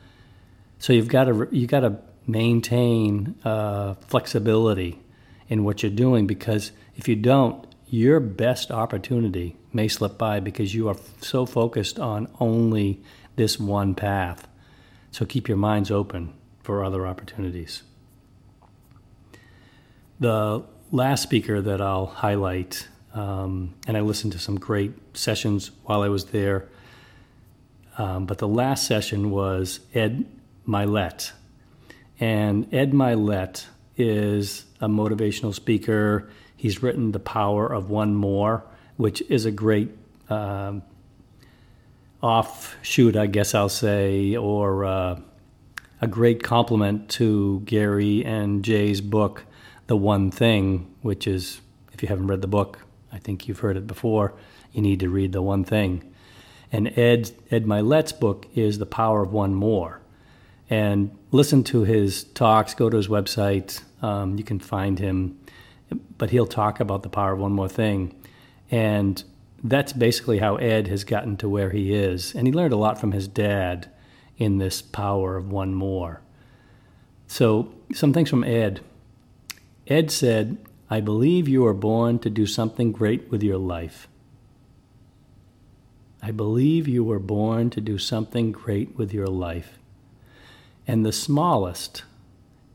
So 0.80 0.94
you've 0.94 1.08
got 1.08 1.26
to 1.26 1.48
you've 1.52 1.70
got 1.70 1.82
to 1.82 1.98
maintain 2.28 3.36
uh, 3.44 3.96
flexibility 4.08 5.00
in 5.50 5.64
what 5.64 5.84
you're 5.84 5.92
doing 5.92 6.28
because 6.28 6.72
if 6.96 7.08
you 7.08 7.16
don't, 7.16 7.66
your 7.92 8.22
best 8.22 8.72
opportunity 8.72 9.58
may 9.74 9.86
slip 9.90 10.18
by 10.18 10.40
because 10.40 10.74
you 10.74 10.88
are 10.88 10.96
so 11.20 11.46
focused 11.46 12.00
on 12.00 12.26
only 12.40 13.04
this 13.36 13.60
one 13.60 13.94
path. 13.94 14.48
So 15.12 15.26
keep 15.26 15.50
your 15.50 15.58
minds 15.58 15.92
open 15.92 16.34
for 16.64 16.86
other 16.86 17.06
opportunities. 17.06 17.84
The 20.22 20.64
last 20.90 21.22
speaker 21.22 21.62
that 21.62 21.82
I'll 21.82 22.06
highlight, 22.06 22.88
um, 23.14 23.74
and 23.86 23.98
I 23.98 24.00
listened 24.00 24.32
to 24.34 24.40
some 24.40 24.58
great 24.58 24.94
sessions 25.18 25.72
while 25.84 26.02
I 26.02 26.08
was 26.08 26.26
there, 26.28 26.70
um, 27.98 28.26
but 28.26 28.38
the 28.38 28.48
last 28.48 28.88
session 28.88 29.32
was 29.32 29.82
Ed 29.94 30.26
Mylett. 30.66 31.34
And 32.22 32.74
Ed 32.74 32.94
Mylett 32.94 33.66
is 33.98 34.64
a 34.80 34.88
motivational 34.88 35.54
speaker. 35.54 36.30
He's 36.62 36.84
written 36.84 37.12
The 37.12 37.20
Power 37.20 37.66
of 37.66 37.90
One 37.90 38.14
More, 38.14 38.64
which 38.96 39.24
is 39.30 39.46
a 39.46 39.52
great 39.52 39.90
um, 40.30 40.84
offshoot, 42.22 43.16
I 43.16 43.26
guess 43.26 43.56
I'll 43.56 43.68
say, 43.68 44.36
or 44.36 44.86
uh, 44.86 45.20
a 46.02 46.08
great 46.08 46.44
compliment 46.44 47.10
to 47.14 47.64
Gary 47.66 48.24
and 48.24 48.64
Jay's 48.64 49.02
book, 49.02 49.46
The 49.88 49.98
One 49.98 50.30
Thing, 50.30 50.94
which 51.02 51.26
is, 51.26 51.62
if 51.94 52.04
you 52.04 52.10
haven't 52.10 52.28
read 52.28 52.42
the 52.42 52.48
book, 52.48 52.78
I 53.12 53.18
think 53.18 53.48
you've 53.48 53.62
heard 53.62 53.76
it 53.76 53.88
before, 53.88 54.36
you 54.72 54.84
need 54.84 55.00
to 55.00 55.10
read 55.10 55.32
The 55.32 55.42
One 55.42 55.64
Thing. 55.64 56.14
And 56.72 56.96
Ed, 56.96 57.32
Ed 57.50 57.66
Mylett's 57.66 58.14
book 58.14 58.46
is 58.54 58.78
The 58.78 58.86
Power 58.86 59.24
of 59.24 59.34
One 59.34 59.56
More. 59.56 60.00
And 60.70 61.18
listen 61.32 61.64
to 61.64 61.86
his 61.86 62.24
talks, 62.24 62.76
go 62.76 62.88
to 62.88 62.98
his 62.98 63.08
website, 63.08 63.82
um, 64.04 64.38
you 64.38 64.44
can 64.44 64.60
find 64.60 65.00
him, 65.00 65.40
but 66.18 66.30
he'll 66.30 66.48
talk 66.48 66.80
about 66.80 67.04
the 67.04 67.10
power 67.10 67.34
of 67.34 67.40
one 67.40 67.54
more 67.54 67.70
thing. 67.70 68.16
And 68.70 69.24
that's 69.64 69.94
basically 69.94 70.40
how 70.40 70.56
Ed 70.56 70.88
has 70.88 71.04
gotten 71.04 71.38
to 71.38 71.50
where 71.50 71.70
he 71.70 71.94
is. 71.94 72.34
And 72.34 72.48
he 72.48 72.54
learned 72.54 72.74
a 72.74 72.78
lot 72.78 73.00
from 73.00 73.12
his 73.12 73.28
dad 73.28 73.90
in 74.38 74.58
this 74.58 74.82
power 74.82 75.38
of 75.38 75.52
one 75.52 75.74
more. 75.74 76.22
So, 77.28 77.72
some 77.94 78.12
things 78.14 78.30
from 78.30 78.44
Ed. 78.44 78.82
Ed 79.88 80.12
said, 80.12 80.58
I 80.90 81.00
believe 81.00 81.48
you 81.48 81.66
are 81.66 81.74
born 81.74 82.20
to 82.20 82.30
do 82.30 82.46
something 82.46 82.92
great 82.92 83.30
with 83.32 83.44
your 83.44 83.58
life. 83.58 84.08
I 86.22 86.32
believe 86.32 86.88
you 86.88 87.04
were 87.04 87.20
born 87.20 87.70
to 87.72 87.82
do 87.82 87.98
something 87.98 88.52
great 88.52 88.96
with 88.98 89.14
your 89.14 89.28
life. 89.28 89.80
And 90.86 91.06
the 91.06 91.12
smallest 91.12 92.04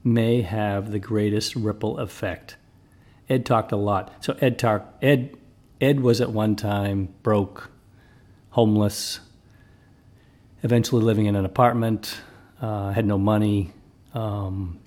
may 0.02 0.42
have 0.42 0.90
the 0.90 0.98
greatest 0.98 1.54
ripple 1.54 1.98
effect. 1.98 2.56
Ed 3.28 3.44
talked 3.44 3.72
a 3.72 3.76
lot. 3.76 4.12
So 4.24 4.36
Ed 4.40 4.58
talked 4.58 5.02
Ed 5.02 5.36
Ed 5.80 6.00
was 6.00 6.20
at 6.20 6.30
one 6.30 6.56
time 6.56 7.08
broke, 7.22 7.70
homeless, 8.50 9.20
eventually 10.62 11.02
living 11.02 11.26
in 11.26 11.36
an 11.36 11.44
apartment, 11.44 12.16
uh, 12.60 12.92
had 12.92 13.04
no 13.04 13.18
money, 13.18 13.72
um, 14.14 14.78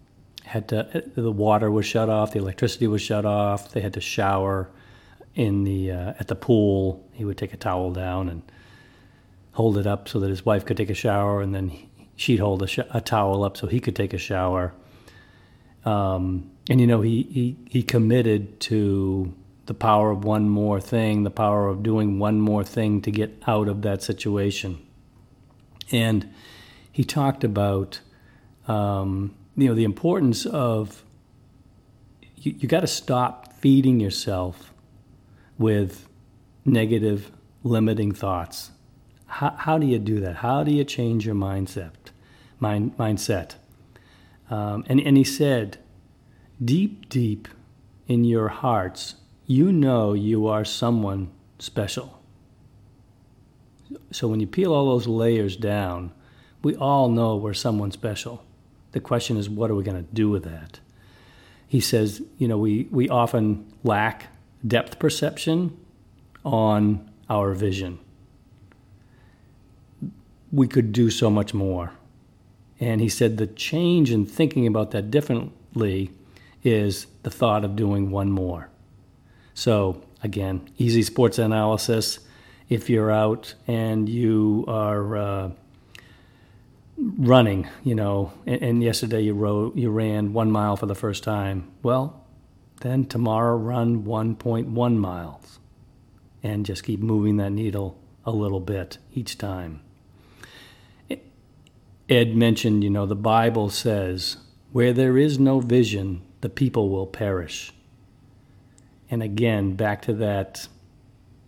had 0.43 0.67
to, 0.69 1.03
the 1.15 1.31
water 1.31 1.69
was 1.69 1.85
shut 1.85 2.09
off, 2.09 2.31
the 2.31 2.39
electricity 2.39 2.87
was 2.87 3.01
shut 3.01 3.25
off. 3.25 3.71
They 3.71 3.81
had 3.81 3.93
to 3.93 4.01
shower 4.01 4.69
in 5.35 5.63
the 5.63 5.91
uh, 5.91 6.13
at 6.19 6.27
the 6.27 6.35
pool. 6.35 7.07
He 7.13 7.23
would 7.23 7.37
take 7.37 7.53
a 7.53 7.57
towel 7.57 7.91
down 7.91 8.29
and 8.29 8.41
hold 9.51 9.77
it 9.77 9.85
up 9.85 10.09
so 10.09 10.19
that 10.19 10.29
his 10.29 10.45
wife 10.45 10.65
could 10.65 10.77
take 10.77 10.89
a 10.89 10.95
shower, 10.95 11.41
and 11.41 11.53
then 11.53 11.71
she'd 12.15 12.39
hold 12.39 12.63
a, 12.63 12.67
sh- 12.67 12.79
a 12.91 13.01
towel 13.01 13.43
up 13.43 13.57
so 13.57 13.67
he 13.67 13.79
could 13.79 13.95
take 13.95 14.13
a 14.13 14.17
shower. 14.17 14.73
Um, 15.85 16.51
and 16.69 16.79
you 16.79 16.85
know, 16.85 17.01
he, 17.01 17.23
he 17.23 17.57
he 17.67 17.81
committed 17.81 18.59
to 18.61 19.33
the 19.65 19.73
power 19.73 20.11
of 20.11 20.23
one 20.23 20.47
more 20.47 20.79
thing, 20.79 21.23
the 21.23 21.31
power 21.31 21.67
of 21.67 21.81
doing 21.81 22.19
one 22.19 22.39
more 22.39 22.63
thing 22.63 23.01
to 23.01 23.11
get 23.11 23.41
out 23.47 23.67
of 23.67 23.81
that 23.81 24.03
situation. 24.03 24.79
And 25.91 26.31
he 26.91 27.03
talked 27.03 27.43
about 27.43 28.01
um, 28.67 29.35
you 29.57 29.67
know 29.67 29.73
the 29.73 29.83
importance 29.83 30.45
of 30.45 31.03
you, 32.37 32.55
you 32.59 32.67
got 32.67 32.81
to 32.81 32.87
stop 32.87 33.53
feeding 33.53 33.99
yourself 33.99 34.71
with 35.57 36.07
negative 36.65 37.31
limiting 37.63 38.11
thoughts. 38.11 38.71
How, 39.25 39.55
how 39.57 39.77
do 39.79 39.87
you 39.87 39.99
do 39.99 40.19
that? 40.19 40.37
How 40.37 40.63
do 40.63 40.71
you 40.71 40.83
change 40.83 41.25
your 41.25 41.35
mindset 41.35 41.93
mind, 42.59 42.95
mindset? 42.97 43.55
Um, 44.51 44.83
and, 44.87 44.99
and 44.99 45.17
he 45.17 45.23
said 45.23 45.77
deep 46.63 47.07
deep 47.09 47.47
in 48.07 48.23
your 48.23 48.49
hearts 48.49 49.15
you 49.45 49.71
know 49.71 50.13
you 50.13 50.47
are 50.47 50.65
someone 50.65 51.29
special 51.57 52.21
so 54.11 54.27
when 54.27 54.39
you 54.39 54.47
peel 54.47 54.73
all 54.73 54.89
those 54.89 55.07
layers 55.07 55.55
down 55.55 56.11
we 56.61 56.75
all 56.75 57.09
know 57.09 57.35
we're 57.35 57.53
someone 57.53 57.91
special 57.91 58.43
the 58.91 58.99
question 58.99 59.37
is, 59.37 59.49
what 59.49 59.69
are 59.69 59.75
we 59.75 59.83
going 59.83 60.03
to 60.03 60.13
do 60.13 60.29
with 60.29 60.43
that? 60.43 60.79
He 61.67 61.79
says, 61.79 62.21
you 62.37 62.47
know, 62.47 62.57
we, 62.57 62.87
we 62.89 63.07
often 63.09 63.71
lack 63.83 64.27
depth 64.65 64.97
perception 64.97 65.77
on 66.43 67.09
our 67.29 67.53
vision. 67.53 67.99
We 70.51 70.67
could 70.67 70.91
do 70.91 71.11
so 71.11 71.29
much 71.29 71.53
more. 71.53 71.91
And 72.79 73.01
he 73.01 73.09
said 73.09 73.37
the 73.37 73.45
change 73.45 74.11
in 74.11 74.25
thinking 74.25 74.65
about 74.65 74.91
that 74.91 75.11
differently 75.11 76.11
is 76.63 77.07
the 77.23 77.29
thought 77.29 77.63
of 77.63 77.75
doing 77.75 78.11
one 78.11 78.31
more. 78.31 78.69
So, 79.53 80.01
again, 80.23 80.69
easy 80.77 81.03
sports 81.03 81.37
analysis. 81.37 82.19
If 82.69 82.89
you're 82.89 83.11
out 83.11 83.55
and 83.67 84.07
you 84.07 84.65
are 84.67 85.17
uh, 85.17 85.51
running, 86.97 87.67
you 87.83 87.95
know, 87.95 88.33
and, 88.45 88.61
and 88.61 88.83
yesterday 88.83 89.21
you 89.21 89.33
rode, 89.33 89.77
you 89.77 89.89
ran 89.89 90.33
one 90.33 90.51
mile 90.51 90.75
for 90.75 90.85
the 90.85 90.95
first 90.95 91.23
time. 91.23 91.71
Well, 91.81 92.25
then 92.81 93.05
tomorrow 93.05 93.57
run 93.57 94.03
1.1 94.03 94.95
miles 94.97 95.59
and 96.43 96.65
just 96.65 96.83
keep 96.83 96.99
moving 96.99 97.37
that 97.37 97.51
needle 97.51 97.97
a 98.25 98.31
little 98.31 98.59
bit 98.59 98.97
each 99.13 99.37
time. 99.37 99.81
Ed 102.09 102.35
mentioned, 102.35 102.83
you 102.83 102.89
know, 102.89 103.05
the 103.05 103.15
Bible 103.15 103.69
says, 103.69 104.37
where 104.71 104.93
there 104.93 105.17
is 105.17 105.37
no 105.37 105.59
vision, 105.59 106.21
the 106.41 106.49
people 106.49 106.89
will 106.89 107.07
perish. 107.07 107.73
And 109.09 109.23
again, 109.23 109.75
back 109.75 110.03
to 110.03 110.13
that, 110.15 110.67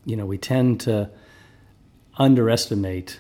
you 0.06 0.16
know, 0.16 0.26
we 0.26 0.38
tend 0.38 0.82
to 0.82 1.10
underestimate 2.18 3.20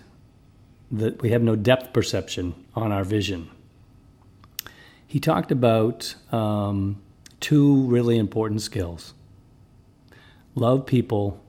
that 0.91 1.21
we 1.21 1.29
have 1.29 1.41
no 1.41 1.55
depth 1.55 1.93
perception 1.93 2.53
on 2.75 2.91
our 2.91 3.03
vision. 3.03 3.49
He 5.07 5.19
talked 5.19 5.51
about 5.51 6.15
um, 6.31 7.01
two 7.39 7.85
really 7.87 8.17
important 8.17 8.61
skills 8.61 9.13
love 10.53 10.85
people 10.85 11.41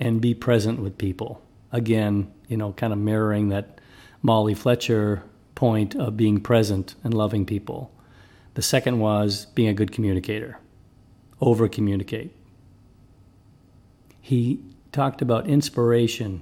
and 0.00 0.20
be 0.20 0.34
present 0.34 0.80
with 0.80 0.96
people. 0.96 1.42
Again, 1.72 2.32
you 2.48 2.56
know, 2.56 2.72
kind 2.72 2.92
of 2.92 2.98
mirroring 2.98 3.50
that 3.50 3.80
Molly 4.22 4.54
Fletcher 4.54 5.22
point 5.54 5.94
of 5.94 6.16
being 6.16 6.40
present 6.40 6.94
and 7.04 7.12
loving 7.12 7.44
people. 7.44 7.90
The 8.56 8.62
second 8.62 9.00
was 9.00 9.44
being 9.54 9.68
a 9.68 9.74
good 9.74 9.92
communicator, 9.92 10.58
over 11.42 11.68
communicate. 11.68 12.34
He 14.18 14.60
talked 14.92 15.20
about 15.20 15.46
inspiration 15.46 16.40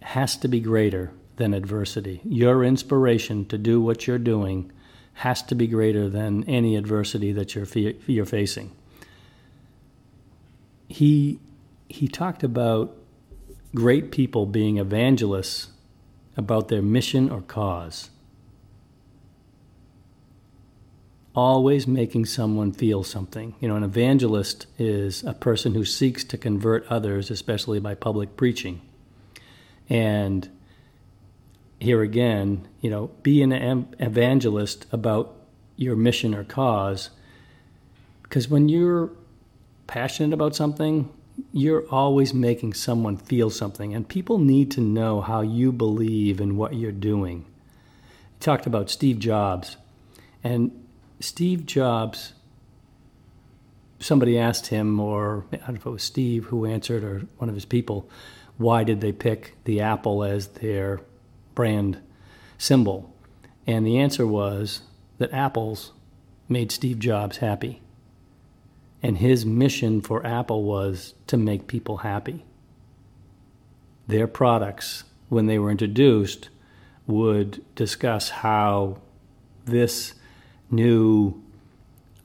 has 0.00 0.34
to 0.38 0.48
be 0.48 0.60
greater 0.60 1.12
than 1.36 1.52
adversity. 1.52 2.22
Your 2.24 2.64
inspiration 2.64 3.44
to 3.48 3.58
do 3.58 3.82
what 3.82 4.06
you're 4.06 4.18
doing 4.18 4.72
has 5.12 5.42
to 5.42 5.54
be 5.54 5.66
greater 5.66 6.08
than 6.08 6.42
any 6.44 6.74
adversity 6.74 7.32
that 7.32 7.54
you're, 7.54 7.66
you're 8.06 8.24
facing. 8.24 8.72
He, 10.88 11.38
he 11.90 12.08
talked 12.08 12.42
about 12.42 12.96
great 13.74 14.10
people 14.10 14.46
being 14.46 14.78
evangelists 14.78 15.68
about 16.34 16.68
their 16.68 16.80
mission 16.80 17.28
or 17.28 17.42
cause. 17.42 18.08
Always 21.38 21.86
making 21.86 22.24
someone 22.24 22.72
feel 22.72 23.04
something. 23.04 23.54
You 23.60 23.68
know, 23.68 23.76
an 23.76 23.84
evangelist 23.84 24.66
is 24.76 25.22
a 25.22 25.34
person 25.34 25.72
who 25.72 25.84
seeks 25.84 26.24
to 26.24 26.36
convert 26.36 26.84
others, 26.88 27.30
especially 27.30 27.78
by 27.78 27.94
public 27.94 28.36
preaching. 28.36 28.80
And 29.88 30.50
here 31.78 32.02
again, 32.02 32.66
you 32.80 32.90
know, 32.90 33.12
be 33.22 33.40
an 33.42 33.52
evangelist 34.00 34.86
about 34.90 35.32
your 35.76 35.94
mission 35.94 36.34
or 36.34 36.42
cause. 36.42 37.10
Because 38.24 38.48
when 38.48 38.68
you're 38.68 39.12
passionate 39.86 40.34
about 40.34 40.56
something, 40.56 41.08
you're 41.52 41.86
always 41.88 42.34
making 42.34 42.74
someone 42.74 43.16
feel 43.16 43.48
something, 43.48 43.94
and 43.94 44.08
people 44.08 44.38
need 44.38 44.72
to 44.72 44.80
know 44.80 45.20
how 45.20 45.42
you 45.42 45.70
believe 45.70 46.40
in 46.40 46.56
what 46.56 46.74
you're 46.74 46.90
doing. 46.90 47.44
He 48.32 48.40
talked 48.40 48.66
about 48.66 48.90
Steve 48.90 49.20
Jobs, 49.20 49.76
and 50.42 50.84
Steve 51.20 51.66
Jobs, 51.66 52.32
somebody 53.98 54.38
asked 54.38 54.68
him, 54.68 55.00
or 55.00 55.44
I 55.52 55.56
don't 55.56 55.68
know 55.68 55.74
if 55.74 55.86
it 55.86 55.90
was 55.90 56.02
Steve 56.02 56.46
who 56.46 56.64
answered, 56.64 57.02
or 57.02 57.22
one 57.38 57.48
of 57.48 57.54
his 57.54 57.64
people, 57.64 58.08
why 58.56 58.84
did 58.84 59.00
they 59.00 59.12
pick 59.12 59.56
the 59.64 59.80
Apple 59.80 60.22
as 60.22 60.48
their 60.48 61.00
brand 61.54 61.98
symbol? 62.56 63.14
And 63.66 63.86
the 63.86 63.98
answer 63.98 64.26
was 64.26 64.82
that 65.18 65.32
Apple's 65.32 65.92
made 66.48 66.72
Steve 66.72 66.98
Jobs 66.98 67.38
happy. 67.38 67.82
And 69.02 69.18
his 69.18 69.46
mission 69.46 70.00
for 70.00 70.26
Apple 70.26 70.64
was 70.64 71.14
to 71.28 71.36
make 71.36 71.66
people 71.66 71.98
happy. 71.98 72.44
Their 74.06 74.26
products, 74.26 75.04
when 75.28 75.46
they 75.46 75.58
were 75.58 75.70
introduced, 75.70 76.48
would 77.06 77.64
discuss 77.74 78.30
how 78.30 78.98
this 79.64 80.14
new 80.70 81.42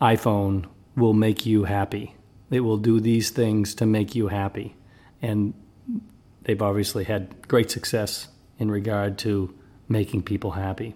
iPhone 0.01 0.65
will 0.95 1.13
make 1.13 1.45
you 1.45 1.63
happy. 1.63 2.15
It 2.51 2.61
will 2.61 2.77
do 2.77 2.99
these 2.99 3.29
things 3.29 3.73
to 3.75 3.85
make 3.85 4.15
you 4.15 4.27
happy. 4.27 4.75
And 5.21 5.53
they've 6.43 6.61
obviously 6.61 7.05
had 7.05 7.47
great 7.47 7.71
success 7.71 8.27
in 8.59 8.69
regard 8.69 9.17
to 9.19 9.53
making 9.87 10.23
people 10.23 10.51
happy. 10.51 10.95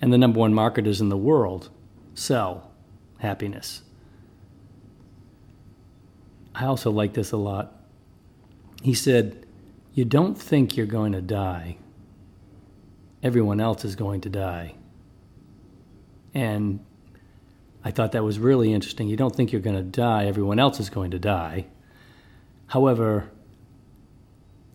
And 0.00 0.12
the 0.12 0.18
number 0.18 0.38
one 0.38 0.54
marketers 0.54 1.00
in 1.00 1.08
the 1.08 1.16
world 1.16 1.70
sell 2.14 2.70
happiness. 3.18 3.82
I 6.54 6.66
also 6.66 6.90
like 6.90 7.14
this 7.14 7.32
a 7.32 7.36
lot. 7.36 7.72
He 8.82 8.94
said, 8.94 9.44
You 9.92 10.04
don't 10.04 10.36
think 10.36 10.76
you're 10.76 10.86
going 10.86 11.12
to 11.12 11.20
die, 11.20 11.78
everyone 13.22 13.60
else 13.60 13.84
is 13.84 13.96
going 13.96 14.20
to 14.22 14.28
die. 14.28 14.74
And 16.34 16.84
I 17.84 17.90
thought 17.90 18.12
that 18.12 18.24
was 18.24 18.38
really 18.38 18.72
interesting. 18.72 19.08
You 19.08 19.16
don't 19.16 19.34
think 19.34 19.52
you're 19.52 19.60
going 19.60 19.76
to 19.76 19.82
die, 19.82 20.26
everyone 20.26 20.58
else 20.58 20.80
is 20.80 20.90
going 20.90 21.12
to 21.12 21.18
die. 21.18 21.66
However, 22.66 23.30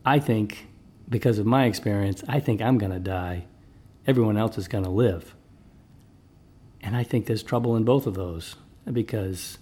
I 0.06 0.20
think 0.20 0.68
because 1.10 1.38
of 1.40 1.46
my 1.46 1.66
experience, 1.66 2.24
I 2.28 2.40
think 2.40 2.62
I'm 2.62 2.78
going 2.78 2.92
to 2.94 3.00
die. 3.00 3.46
Everyone 4.08 4.38
else 4.38 4.58
is 4.58 4.68
going 4.68 4.86
to 4.86 4.90
live. 4.90 5.36
And 6.82 6.96
I 6.96 7.04
think 7.04 7.26
there's 7.26 7.44
trouble 7.44 7.76
in 7.76 7.84
both 7.84 8.08
of 8.08 8.14
those 8.14 8.56
because 8.92 9.58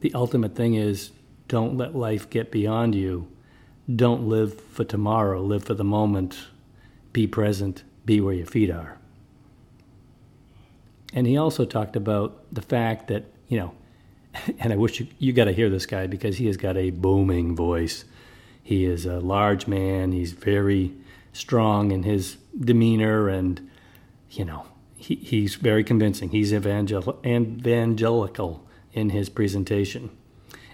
the 0.00 0.12
ultimate 0.14 0.54
thing 0.54 0.74
is 0.74 1.10
don't 1.48 1.76
let 1.76 1.96
life 1.96 2.30
get 2.30 2.52
beyond 2.52 2.94
you. 2.94 3.28
don't 3.96 4.28
live 4.28 4.60
for 4.60 4.84
tomorrow, 4.84 5.40
live 5.40 5.64
for 5.64 5.74
the 5.74 5.84
moment, 5.84 6.48
be 7.12 7.26
present, 7.26 7.82
be 8.04 8.20
where 8.20 8.34
your 8.34 8.46
feet 8.46 8.70
are. 8.70 8.97
And 11.12 11.26
he 11.26 11.36
also 11.36 11.64
talked 11.64 11.96
about 11.96 12.42
the 12.52 12.62
fact 12.62 13.08
that, 13.08 13.24
you 13.48 13.58
know, 13.58 13.74
and 14.58 14.72
I 14.72 14.76
wish 14.76 15.00
you, 15.00 15.06
you 15.18 15.32
got 15.32 15.44
to 15.44 15.52
hear 15.52 15.70
this 15.70 15.86
guy 15.86 16.06
because 16.06 16.38
he 16.38 16.46
has 16.46 16.56
got 16.56 16.76
a 16.76 16.90
booming 16.90 17.56
voice. 17.56 18.04
He 18.62 18.84
is 18.84 19.06
a 19.06 19.20
large 19.20 19.66
man. 19.66 20.12
He's 20.12 20.32
very 20.32 20.92
strong 21.32 21.90
in 21.90 22.02
his 22.02 22.36
demeanor, 22.58 23.28
and 23.28 23.70
you 24.30 24.44
know 24.44 24.66
he, 24.96 25.14
he's 25.16 25.54
very 25.54 25.84
convincing. 25.84 26.30
He's 26.30 26.52
evangel- 26.52 27.18
evangelical 27.24 28.66
in 28.92 29.10
his 29.10 29.28
presentation, 29.28 30.10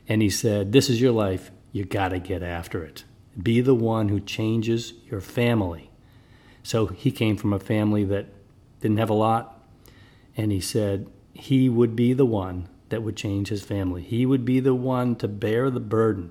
and 0.09 0.23
he 0.23 0.31
said, 0.31 0.73
"This 0.73 0.91
is 0.91 1.01
your 1.01 1.13
life. 1.13 1.51
You 1.73 1.85
got 1.85 2.09
to 2.09 2.19
get 2.19 2.43
after 2.43 2.83
it. 2.83 3.05
Be 3.41 3.61
the 3.61 3.75
one 3.75 4.09
who 4.09 4.21
changes 4.21 4.95
your 5.09 5.21
family." 5.21 5.91
So 6.63 6.87
he 6.87 7.11
came 7.11 7.37
from 7.37 7.53
a 7.53 7.59
family 7.59 8.05
that 8.05 8.27
didn't 8.81 8.97
have 8.97 9.11
a 9.11 9.15
lot, 9.15 9.54
and 10.37 10.53
he 10.53 10.61
said 10.61 11.07
he 11.33 11.69
would 11.69 11.95
be 11.97 12.13
the 12.13 12.27
one 12.27 12.69
that 12.89 13.03
would 13.03 13.17
change 13.17 13.49
his 13.49 13.63
family. 13.65 14.03
He 14.03 14.25
would 14.27 14.45
be 14.45 14.61
the 14.61 14.75
one 14.75 15.17
to 15.17 15.29
bear 15.29 15.71
the 15.71 15.81
burden 15.81 16.31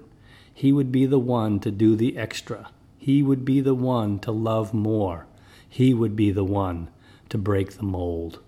he 0.53 0.71
would 0.71 0.91
be 0.91 1.05
the 1.05 1.19
one 1.19 1.59
to 1.61 1.71
do 1.71 1.95
the 1.95 2.17
extra. 2.17 2.69
He 2.97 3.23
would 3.23 3.43
be 3.43 3.59
the 3.59 3.73
one 3.73 4.19
to 4.19 4.31
love 4.31 4.73
more. 4.73 5.25
He 5.67 5.93
would 5.93 6.15
be 6.15 6.31
the 6.31 6.43
one 6.43 6.89
to 7.29 7.37
break 7.37 7.73
the 7.73 7.83
mold 7.83 8.39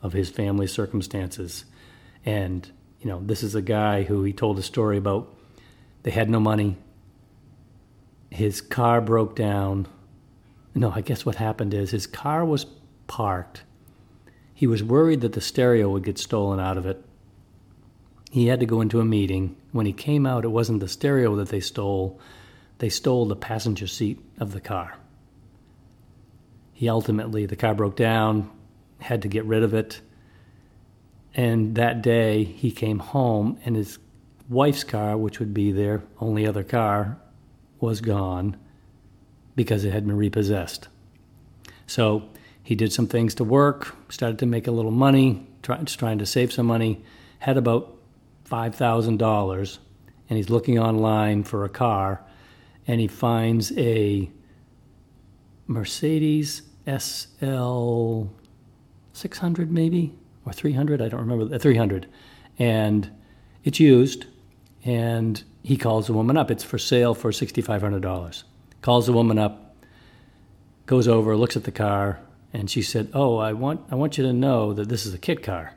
of 0.00 0.14
his 0.14 0.30
family 0.30 0.66
circumstances. 0.66 1.66
And, 2.24 2.70
you 3.00 3.08
know, 3.08 3.20
this 3.22 3.42
is 3.42 3.54
a 3.54 3.62
guy 3.62 4.04
who 4.04 4.24
he 4.24 4.32
told 4.32 4.58
a 4.58 4.62
story 4.62 4.96
about 4.96 5.32
they 6.02 6.10
had 6.10 6.30
no 6.30 6.40
money. 6.40 6.78
His 8.30 8.60
car 8.60 9.00
broke 9.00 9.36
down. 9.36 9.86
No, 10.74 10.90
I 10.90 11.02
guess 11.02 11.26
what 11.26 11.36
happened 11.36 11.74
is 11.74 11.90
his 11.90 12.06
car 12.06 12.44
was 12.44 12.64
parked. 13.06 13.62
He 14.54 14.66
was 14.66 14.82
worried 14.82 15.20
that 15.22 15.32
the 15.32 15.40
stereo 15.40 15.90
would 15.90 16.04
get 16.04 16.18
stolen 16.18 16.60
out 16.60 16.76
of 16.78 16.86
it 16.86 17.04
he 18.32 18.46
had 18.46 18.60
to 18.60 18.66
go 18.66 18.80
into 18.80 18.98
a 18.98 19.04
meeting. 19.04 19.56
When 19.72 19.84
he 19.84 19.92
came 19.92 20.24
out, 20.24 20.46
it 20.46 20.48
wasn't 20.48 20.80
the 20.80 20.88
stereo 20.88 21.36
that 21.36 21.50
they 21.50 21.60
stole, 21.60 22.18
they 22.78 22.88
stole 22.88 23.26
the 23.26 23.36
passenger 23.36 23.86
seat 23.86 24.18
of 24.40 24.52
the 24.52 24.60
car. 24.60 24.96
He 26.72 26.88
ultimately, 26.88 27.44
the 27.44 27.56
car 27.56 27.74
broke 27.74 27.94
down, 27.94 28.50
had 29.00 29.20
to 29.22 29.28
get 29.28 29.44
rid 29.44 29.62
of 29.62 29.74
it. 29.74 30.00
And 31.34 31.74
that 31.74 32.00
day, 32.00 32.44
he 32.44 32.70
came 32.70 33.00
home, 33.00 33.58
and 33.66 33.76
his 33.76 33.98
wife's 34.48 34.82
car, 34.82 35.18
which 35.18 35.38
would 35.38 35.52
be 35.52 35.70
their 35.70 36.02
only 36.18 36.46
other 36.46 36.64
car, 36.64 37.18
was 37.80 38.00
gone 38.00 38.56
because 39.54 39.84
it 39.84 39.92
had 39.92 40.06
been 40.06 40.16
repossessed. 40.16 40.88
So 41.86 42.30
he 42.62 42.74
did 42.74 42.92
some 42.92 43.06
things 43.06 43.34
to 43.36 43.44
work, 43.44 43.96
started 44.08 44.38
to 44.38 44.46
make 44.46 44.66
a 44.66 44.70
little 44.70 44.90
money, 44.90 45.46
try, 45.62 45.82
trying 45.84 46.18
to 46.18 46.26
save 46.26 46.52
some 46.52 46.66
money, 46.66 47.02
had 47.40 47.56
about 47.56 47.96
$5,000 48.48 49.78
and 50.28 50.36
he's 50.36 50.50
looking 50.50 50.78
online 50.78 51.42
for 51.42 51.64
a 51.64 51.68
car 51.68 52.22
and 52.86 53.00
he 53.00 53.06
finds 53.06 53.76
a 53.78 54.30
Mercedes 55.66 56.62
SL 56.86 58.24
600 59.12 59.70
maybe 59.70 60.12
or 60.44 60.52
300 60.52 61.00
I 61.00 61.08
don't 61.08 61.20
remember 61.20 61.54
uh, 61.54 61.58
300 61.58 62.06
and 62.58 63.10
it's 63.64 63.80
used 63.80 64.26
and 64.84 65.42
he 65.62 65.76
calls 65.76 66.08
the 66.08 66.12
woman 66.12 66.36
up. 66.36 66.50
It's 66.50 66.64
for 66.64 66.78
sale 66.78 67.14
for 67.14 67.30
$6500 67.30 68.42
calls 68.82 69.06
the 69.06 69.12
woman 69.12 69.38
up 69.38 69.76
goes 70.86 71.08
over 71.08 71.36
looks 71.36 71.56
at 71.56 71.64
the 71.64 71.72
car 71.72 72.18
and 72.52 72.70
she 72.70 72.82
said 72.82 73.10
oh 73.14 73.38
I 73.38 73.52
want 73.52 73.80
I 73.90 73.94
want 73.94 74.18
you 74.18 74.24
to 74.24 74.32
know 74.32 74.72
that 74.72 74.88
this 74.88 75.06
is 75.06 75.14
a 75.14 75.18
kit 75.18 75.42
car 75.42 75.74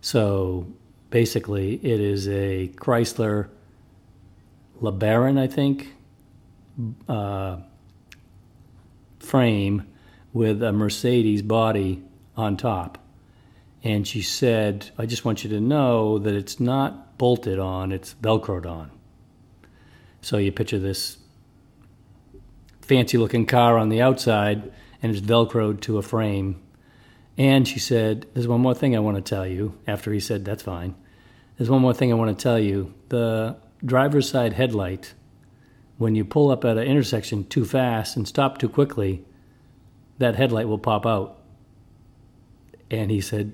so 0.00 0.66
basically 1.10 1.74
it 1.74 2.00
is 2.00 2.28
a 2.28 2.68
Chrysler 2.76 3.48
LeBaron, 4.80 5.38
I 5.38 5.46
think, 5.46 5.94
uh, 7.08 7.58
frame 9.18 9.86
with 10.32 10.62
a 10.62 10.72
Mercedes 10.72 11.42
body 11.42 12.02
on 12.36 12.56
top. 12.56 12.98
And 13.82 14.06
she 14.06 14.22
said, 14.22 14.90
I 14.98 15.06
just 15.06 15.24
want 15.24 15.44
you 15.44 15.50
to 15.50 15.60
know 15.60 16.18
that 16.18 16.34
it's 16.34 16.60
not 16.60 17.18
bolted 17.18 17.58
on, 17.58 17.92
it's 17.92 18.14
Velcroed 18.14 18.66
on. 18.66 18.90
So 20.20 20.36
you 20.36 20.52
picture 20.52 20.78
this 20.78 21.18
fancy 22.80 23.18
looking 23.18 23.46
car 23.46 23.78
on 23.78 23.88
the 23.88 24.02
outside 24.02 24.72
and 25.02 25.14
it's 25.14 25.24
Velcroed 25.24 25.80
to 25.82 25.98
a 25.98 26.02
frame 26.02 26.60
and 27.38 27.68
she 27.68 27.78
said, 27.78 28.26
There's 28.34 28.48
one 28.48 28.60
more 28.60 28.74
thing 28.74 28.96
I 28.96 28.98
want 28.98 29.16
to 29.16 29.22
tell 29.22 29.46
you. 29.46 29.78
After 29.86 30.12
he 30.12 30.18
said, 30.18 30.44
That's 30.44 30.64
fine. 30.64 30.96
There's 31.56 31.70
one 31.70 31.80
more 31.80 31.94
thing 31.94 32.10
I 32.12 32.16
want 32.16 32.36
to 32.36 32.42
tell 32.42 32.58
you. 32.58 32.92
The 33.08 33.56
driver's 33.84 34.28
side 34.28 34.52
headlight, 34.52 35.14
when 35.96 36.16
you 36.16 36.24
pull 36.24 36.50
up 36.50 36.64
at 36.64 36.76
an 36.76 36.84
intersection 36.84 37.44
too 37.44 37.64
fast 37.64 38.16
and 38.16 38.26
stop 38.26 38.58
too 38.58 38.68
quickly, 38.68 39.24
that 40.18 40.34
headlight 40.34 40.68
will 40.68 40.78
pop 40.78 41.06
out. 41.06 41.38
And 42.90 43.10
he 43.10 43.20
said, 43.20 43.52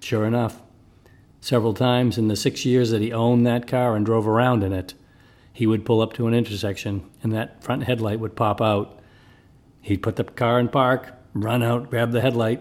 Sure 0.00 0.24
enough. 0.24 0.62
Several 1.40 1.74
times 1.74 2.18
in 2.18 2.28
the 2.28 2.36
six 2.36 2.64
years 2.64 2.90
that 2.90 3.02
he 3.02 3.12
owned 3.12 3.44
that 3.46 3.66
car 3.66 3.96
and 3.96 4.06
drove 4.06 4.26
around 4.28 4.62
in 4.62 4.72
it, 4.72 4.94
he 5.52 5.66
would 5.66 5.84
pull 5.84 6.00
up 6.00 6.12
to 6.12 6.28
an 6.28 6.34
intersection 6.34 7.08
and 7.22 7.32
that 7.32 7.62
front 7.62 7.84
headlight 7.84 8.20
would 8.20 8.36
pop 8.36 8.60
out. 8.60 9.00
He'd 9.86 10.02
put 10.02 10.16
the 10.16 10.24
car 10.24 10.58
in 10.58 10.68
park, 10.68 11.12
run 11.32 11.62
out, 11.62 11.90
grab 11.90 12.10
the 12.10 12.20
headlight, 12.20 12.60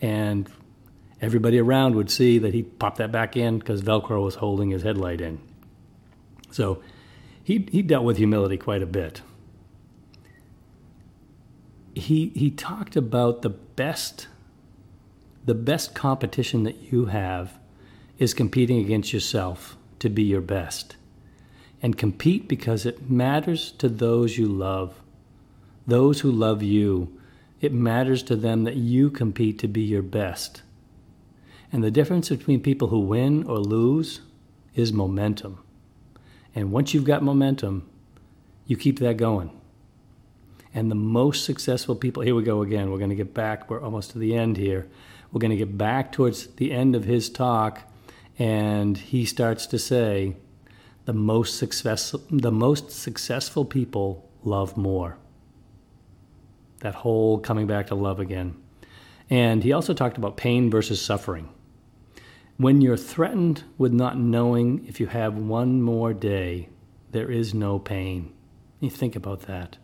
and 0.00 0.48
everybody 1.20 1.58
around 1.58 1.96
would 1.96 2.08
see 2.08 2.38
that 2.38 2.54
he 2.54 2.62
popped 2.62 2.98
that 2.98 3.10
back 3.10 3.36
in 3.36 3.58
because 3.58 3.82
Velcro 3.82 4.22
was 4.22 4.36
holding 4.36 4.70
his 4.70 4.84
headlight 4.84 5.20
in. 5.20 5.40
So 6.52 6.80
he, 7.42 7.66
he 7.72 7.82
dealt 7.82 8.04
with 8.04 8.18
humility 8.18 8.56
quite 8.56 8.82
a 8.82 8.86
bit. 8.86 9.20
He, 11.92 12.28
he 12.36 12.52
talked 12.52 12.94
about 12.94 13.42
the 13.42 13.50
best 13.50 14.28
the 15.44 15.54
best 15.54 15.92
competition 15.92 16.62
that 16.62 16.92
you 16.92 17.06
have 17.06 17.58
is 18.16 18.32
competing 18.32 18.78
against 18.78 19.12
yourself 19.12 19.76
to 19.98 20.08
be 20.08 20.22
your 20.22 20.40
best. 20.40 20.94
And 21.82 21.98
compete 21.98 22.48
because 22.48 22.86
it 22.86 23.10
matters 23.10 23.72
to 23.72 23.88
those 23.88 24.38
you 24.38 24.46
love, 24.46 25.02
those 25.86 26.20
who 26.20 26.30
love 26.30 26.62
you, 26.62 27.18
it 27.60 27.72
matters 27.72 28.22
to 28.24 28.36
them 28.36 28.64
that 28.64 28.76
you 28.76 29.10
compete 29.10 29.58
to 29.60 29.68
be 29.68 29.82
your 29.82 30.02
best. 30.02 30.62
And 31.72 31.82
the 31.82 31.90
difference 31.90 32.28
between 32.28 32.60
people 32.60 32.88
who 32.88 33.00
win 33.00 33.44
or 33.44 33.58
lose 33.58 34.20
is 34.74 34.92
momentum. 34.92 35.62
And 36.54 36.70
once 36.72 36.94
you've 36.94 37.04
got 37.04 37.22
momentum, 37.22 37.88
you 38.66 38.76
keep 38.76 38.98
that 39.00 39.16
going. 39.16 39.50
And 40.72 40.90
the 40.90 40.96
most 40.96 41.44
successful 41.44 41.96
people, 41.96 42.22
here 42.22 42.34
we 42.34 42.42
go 42.42 42.62
again, 42.62 42.90
we're 42.90 42.98
going 42.98 43.10
to 43.10 43.16
get 43.16 43.34
back, 43.34 43.70
we're 43.70 43.80
almost 43.80 44.10
to 44.10 44.18
the 44.18 44.34
end 44.36 44.56
here. 44.56 44.88
We're 45.32 45.40
going 45.40 45.50
to 45.50 45.56
get 45.56 45.76
back 45.76 46.12
towards 46.12 46.46
the 46.46 46.72
end 46.72 46.94
of 46.94 47.04
his 47.04 47.28
talk, 47.28 47.82
and 48.38 48.96
he 48.96 49.24
starts 49.24 49.66
to 49.66 49.78
say, 49.78 50.36
the 51.06 51.12
most 51.12 51.58
successful, 51.58 52.22
the 52.30 52.52
most 52.52 52.90
successful 52.90 53.64
people 53.64 54.28
love 54.42 54.76
more 54.76 55.18
that 56.84 56.94
whole 56.96 57.38
coming 57.38 57.66
back 57.66 57.86
to 57.86 57.94
love 57.94 58.20
again. 58.20 58.54
And 59.30 59.64
he 59.64 59.72
also 59.72 59.94
talked 59.94 60.18
about 60.18 60.36
pain 60.36 60.70
versus 60.70 61.00
suffering. 61.00 61.48
When 62.58 62.82
you're 62.82 62.98
threatened 62.98 63.64
with 63.78 63.90
not 63.90 64.18
knowing 64.18 64.84
if 64.86 65.00
you 65.00 65.06
have 65.06 65.34
one 65.34 65.80
more 65.80 66.12
day, 66.12 66.68
there 67.10 67.30
is 67.30 67.54
no 67.54 67.78
pain. 67.78 68.34
You 68.80 68.90
think 68.90 69.16
about 69.16 69.46
that. 69.46 69.78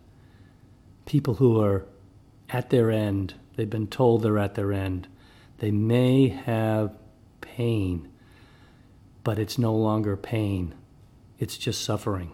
People 1.07 1.37
who 1.37 1.59
are 1.63 1.87
at 2.51 2.69
their 2.69 2.91
end, 2.91 3.33
they've 3.57 3.71
been 3.71 3.87
told 3.87 4.23
they're 4.23 4.37
at 4.37 4.55
their 4.55 4.71
end, 4.71 5.09
they 5.57 5.71
may 5.71 6.29
have 6.29 6.93
pain, 7.41 8.09
but 9.25 9.39
it's 9.39 9.57
no 9.57 9.75
longer 9.75 10.19
pain, 10.19 10.75
it's 11.39 11.57
just 11.57 11.83
suffering. 11.83 12.33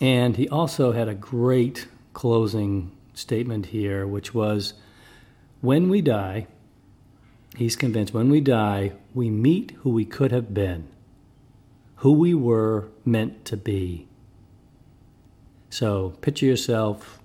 And 0.00 0.36
he 0.36 0.48
also 0.48 0.92
had 0.92 1.08
a 1.08 1.14
great 1.16 1.88
closing 2.12 2.92
statement 3.14 3.66
here, 3.66 4.06
which 4.06 4.34
was 4.34 4.74
when 5.60 5.88
we 5.88 6.00
die, 6.00 6.46
he's 7.56 7.76
convinced 7.76 8.14
when 8.14 8.30
we 8.30 8.40
die, 8.40 8.92
we 9.14 9.30
meet 9.30 9.72
who 9.82 9.90
we 9.90 10.04
could 10.04 10.30
have 10.30 10.54
been, 10.54 10.88
who 11.96 12.12
we 12.12 12.34
were 12.34 12.88
meant 13.04 13.44
to 13.46 13.56
be. 13.56 14.06
So 15.70 16.10
picture 16.20 16.46
yourself, 16.46 17.20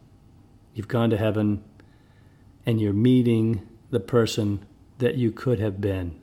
you've 0.73 0.87
gone 0.87 1.09
to 1.11 1.17
heaven, 1.17 1.63
and 2.65 2.81
you're 2.81 2.93
meeting 2.93 3.67
the 3.91 3.99
person 3.99 4.65
that 4.97 5.15
you 5.15 5.31
could 5.31 5.59
have 5.59 5.79
been. 5.79 6.19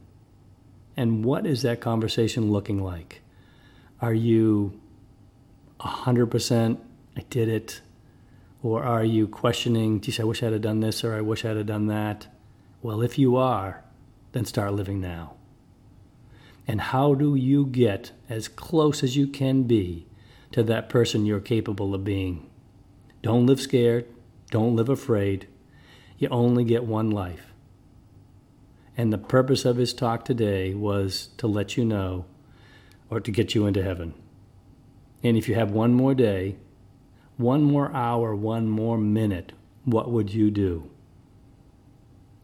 And 0.96 1.24
what 1.24 1.46
is 1.46 1.62
that 1.62 1.80
conversation 1.80 2.50
looking 2.50 2.82
like? 2.82 3.22
Are 4.00 4.14
you 4.14 4.80
100% 5.80 6.78
I 7.16 7.20
did 7.30 7.48
it? 7.48 7.80
Or 8.62 8.82
are 8.82 9.04
you 9.04 9.26
questioning, 9.26 10.00
geez, 10.00 10.20
I 10.20 10.24
wish 10.24 10.42
I'd 10.42 10.52
have 10.52 10.62
done 10.62 10.80
this 10.80 11.02
or 11.02 11.14
I 11.14 11.20
wish 11.22 11.44
I'd 11.44 11.56
have 11.56 11.66
done 11.66 11.86
that? 11.86 12.26
Well, 12.82 13.02
if 13.02 13.18
you 13.18 13.36
are, 13.36 13.82
then 14.32 14.44
start 14.44 14.74
living 14.74 15.00
now. 15.00 15.34
And 16.66 16.80
how 16.80 17.14
do 17.14 17.34
you 17.34 17.66
get 17.66 18.12
as 18.28 18.48
close 18.48 19.02
as 19.02 19.16
you 19.16 19.26
can 19.26 19.64
be 19.64 20.06
to 20.52 20.62
that 20.64 20.88
person 20.88 21.26
you're 21.26 21.40
capable 21.40 21.94
of 21.94 22.04
being? 22.04 22.48
Don't 23.22 23.46
live 23.46 23.60
scared. 23.60 24.06
Don't 24.50 24.76
live 24.76 24.88
afraid. 24.88 25.46
You 26.18 26.28
only 26.28 26.64
get 26.64 26.84
one 26.84 27.10
life. 27.10 27.52
And 28.96 29.12
the 29.12 29.18
purpose 29.18 29.64
of 29.64 29.76
his 29.76 29.94
talk 29.94 30.24
today 30.24 30.74
was 30.74 31.30
to 31.38 31.46
let 31.46 31.76
you 31.76 31.84
know 31.84 32.26
or 33.08 33.20
to 33.20 33.30
get 33.30 33.54
you 33.54 33.66
into 33.66 33.82
heaven. 33.82 34.14
And 35.22 35.36
if 35.36 35.48
you 35.48 35.54
have 35.54 35.70
one 35.70 35.94
more 35.94 36.14
day, 36.14 36.56
one 37.40 37.62
more 37.62 37.90
hour, 37.92 38.36
one 38.36 38.68
more 38.68 38.98
minute, 38.98 39.52
what 39.84 40.10
would 40.10 40.32
you 40.32 40.50
do? 40.50 40.90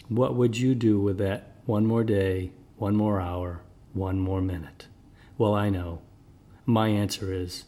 What 0.08 0.34
would 0.34 0.56
you 0.56 0.74
do 0.74 0.98
with 0.98 1.18
that 1.18 1.52
one 1.66 1.84
more 1.84 2.02
day, 2.02 2.52
one 2.76 2.96
more 2.96 3.20
hour, 3.20 3.60
one 3.92 4.18
more 4.18 4.40
minute? 4.40 4.86
Well, 5.36 5.54
I 5.54 5.68
know. 5.68 6.00
My 6.64 6.88
answer 6.88 7.32
is 7.32 7.64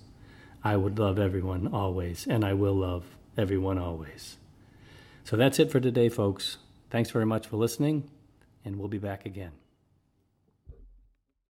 I 0.65 0.77
would 0.77 0.99
love 0.99 1.19
everyone 1.19 1.69
always, 1.69 2.27
and 2.27 2.45
I 2.45 2.55
will 2.55 2.75
love 2.75 3.05
everyone 3.37 3.79
always. 3.79 4.39
So 5.25 5.37
that's 5.37 5.59
it 5.59 5.71
for 5.71 5.81
today, 5.81 6.09
folks. 6.09 6.57
Thanks 6.91 7.11
very 7.11 7.27
much 7.27 7.47
for 7.47 7.57
listening, 7.57 8.11
and 8.65 8.79
we'll 8.79 8.89
be 8.89 8.99
back 8.99 9.27
again. 9.27 9.53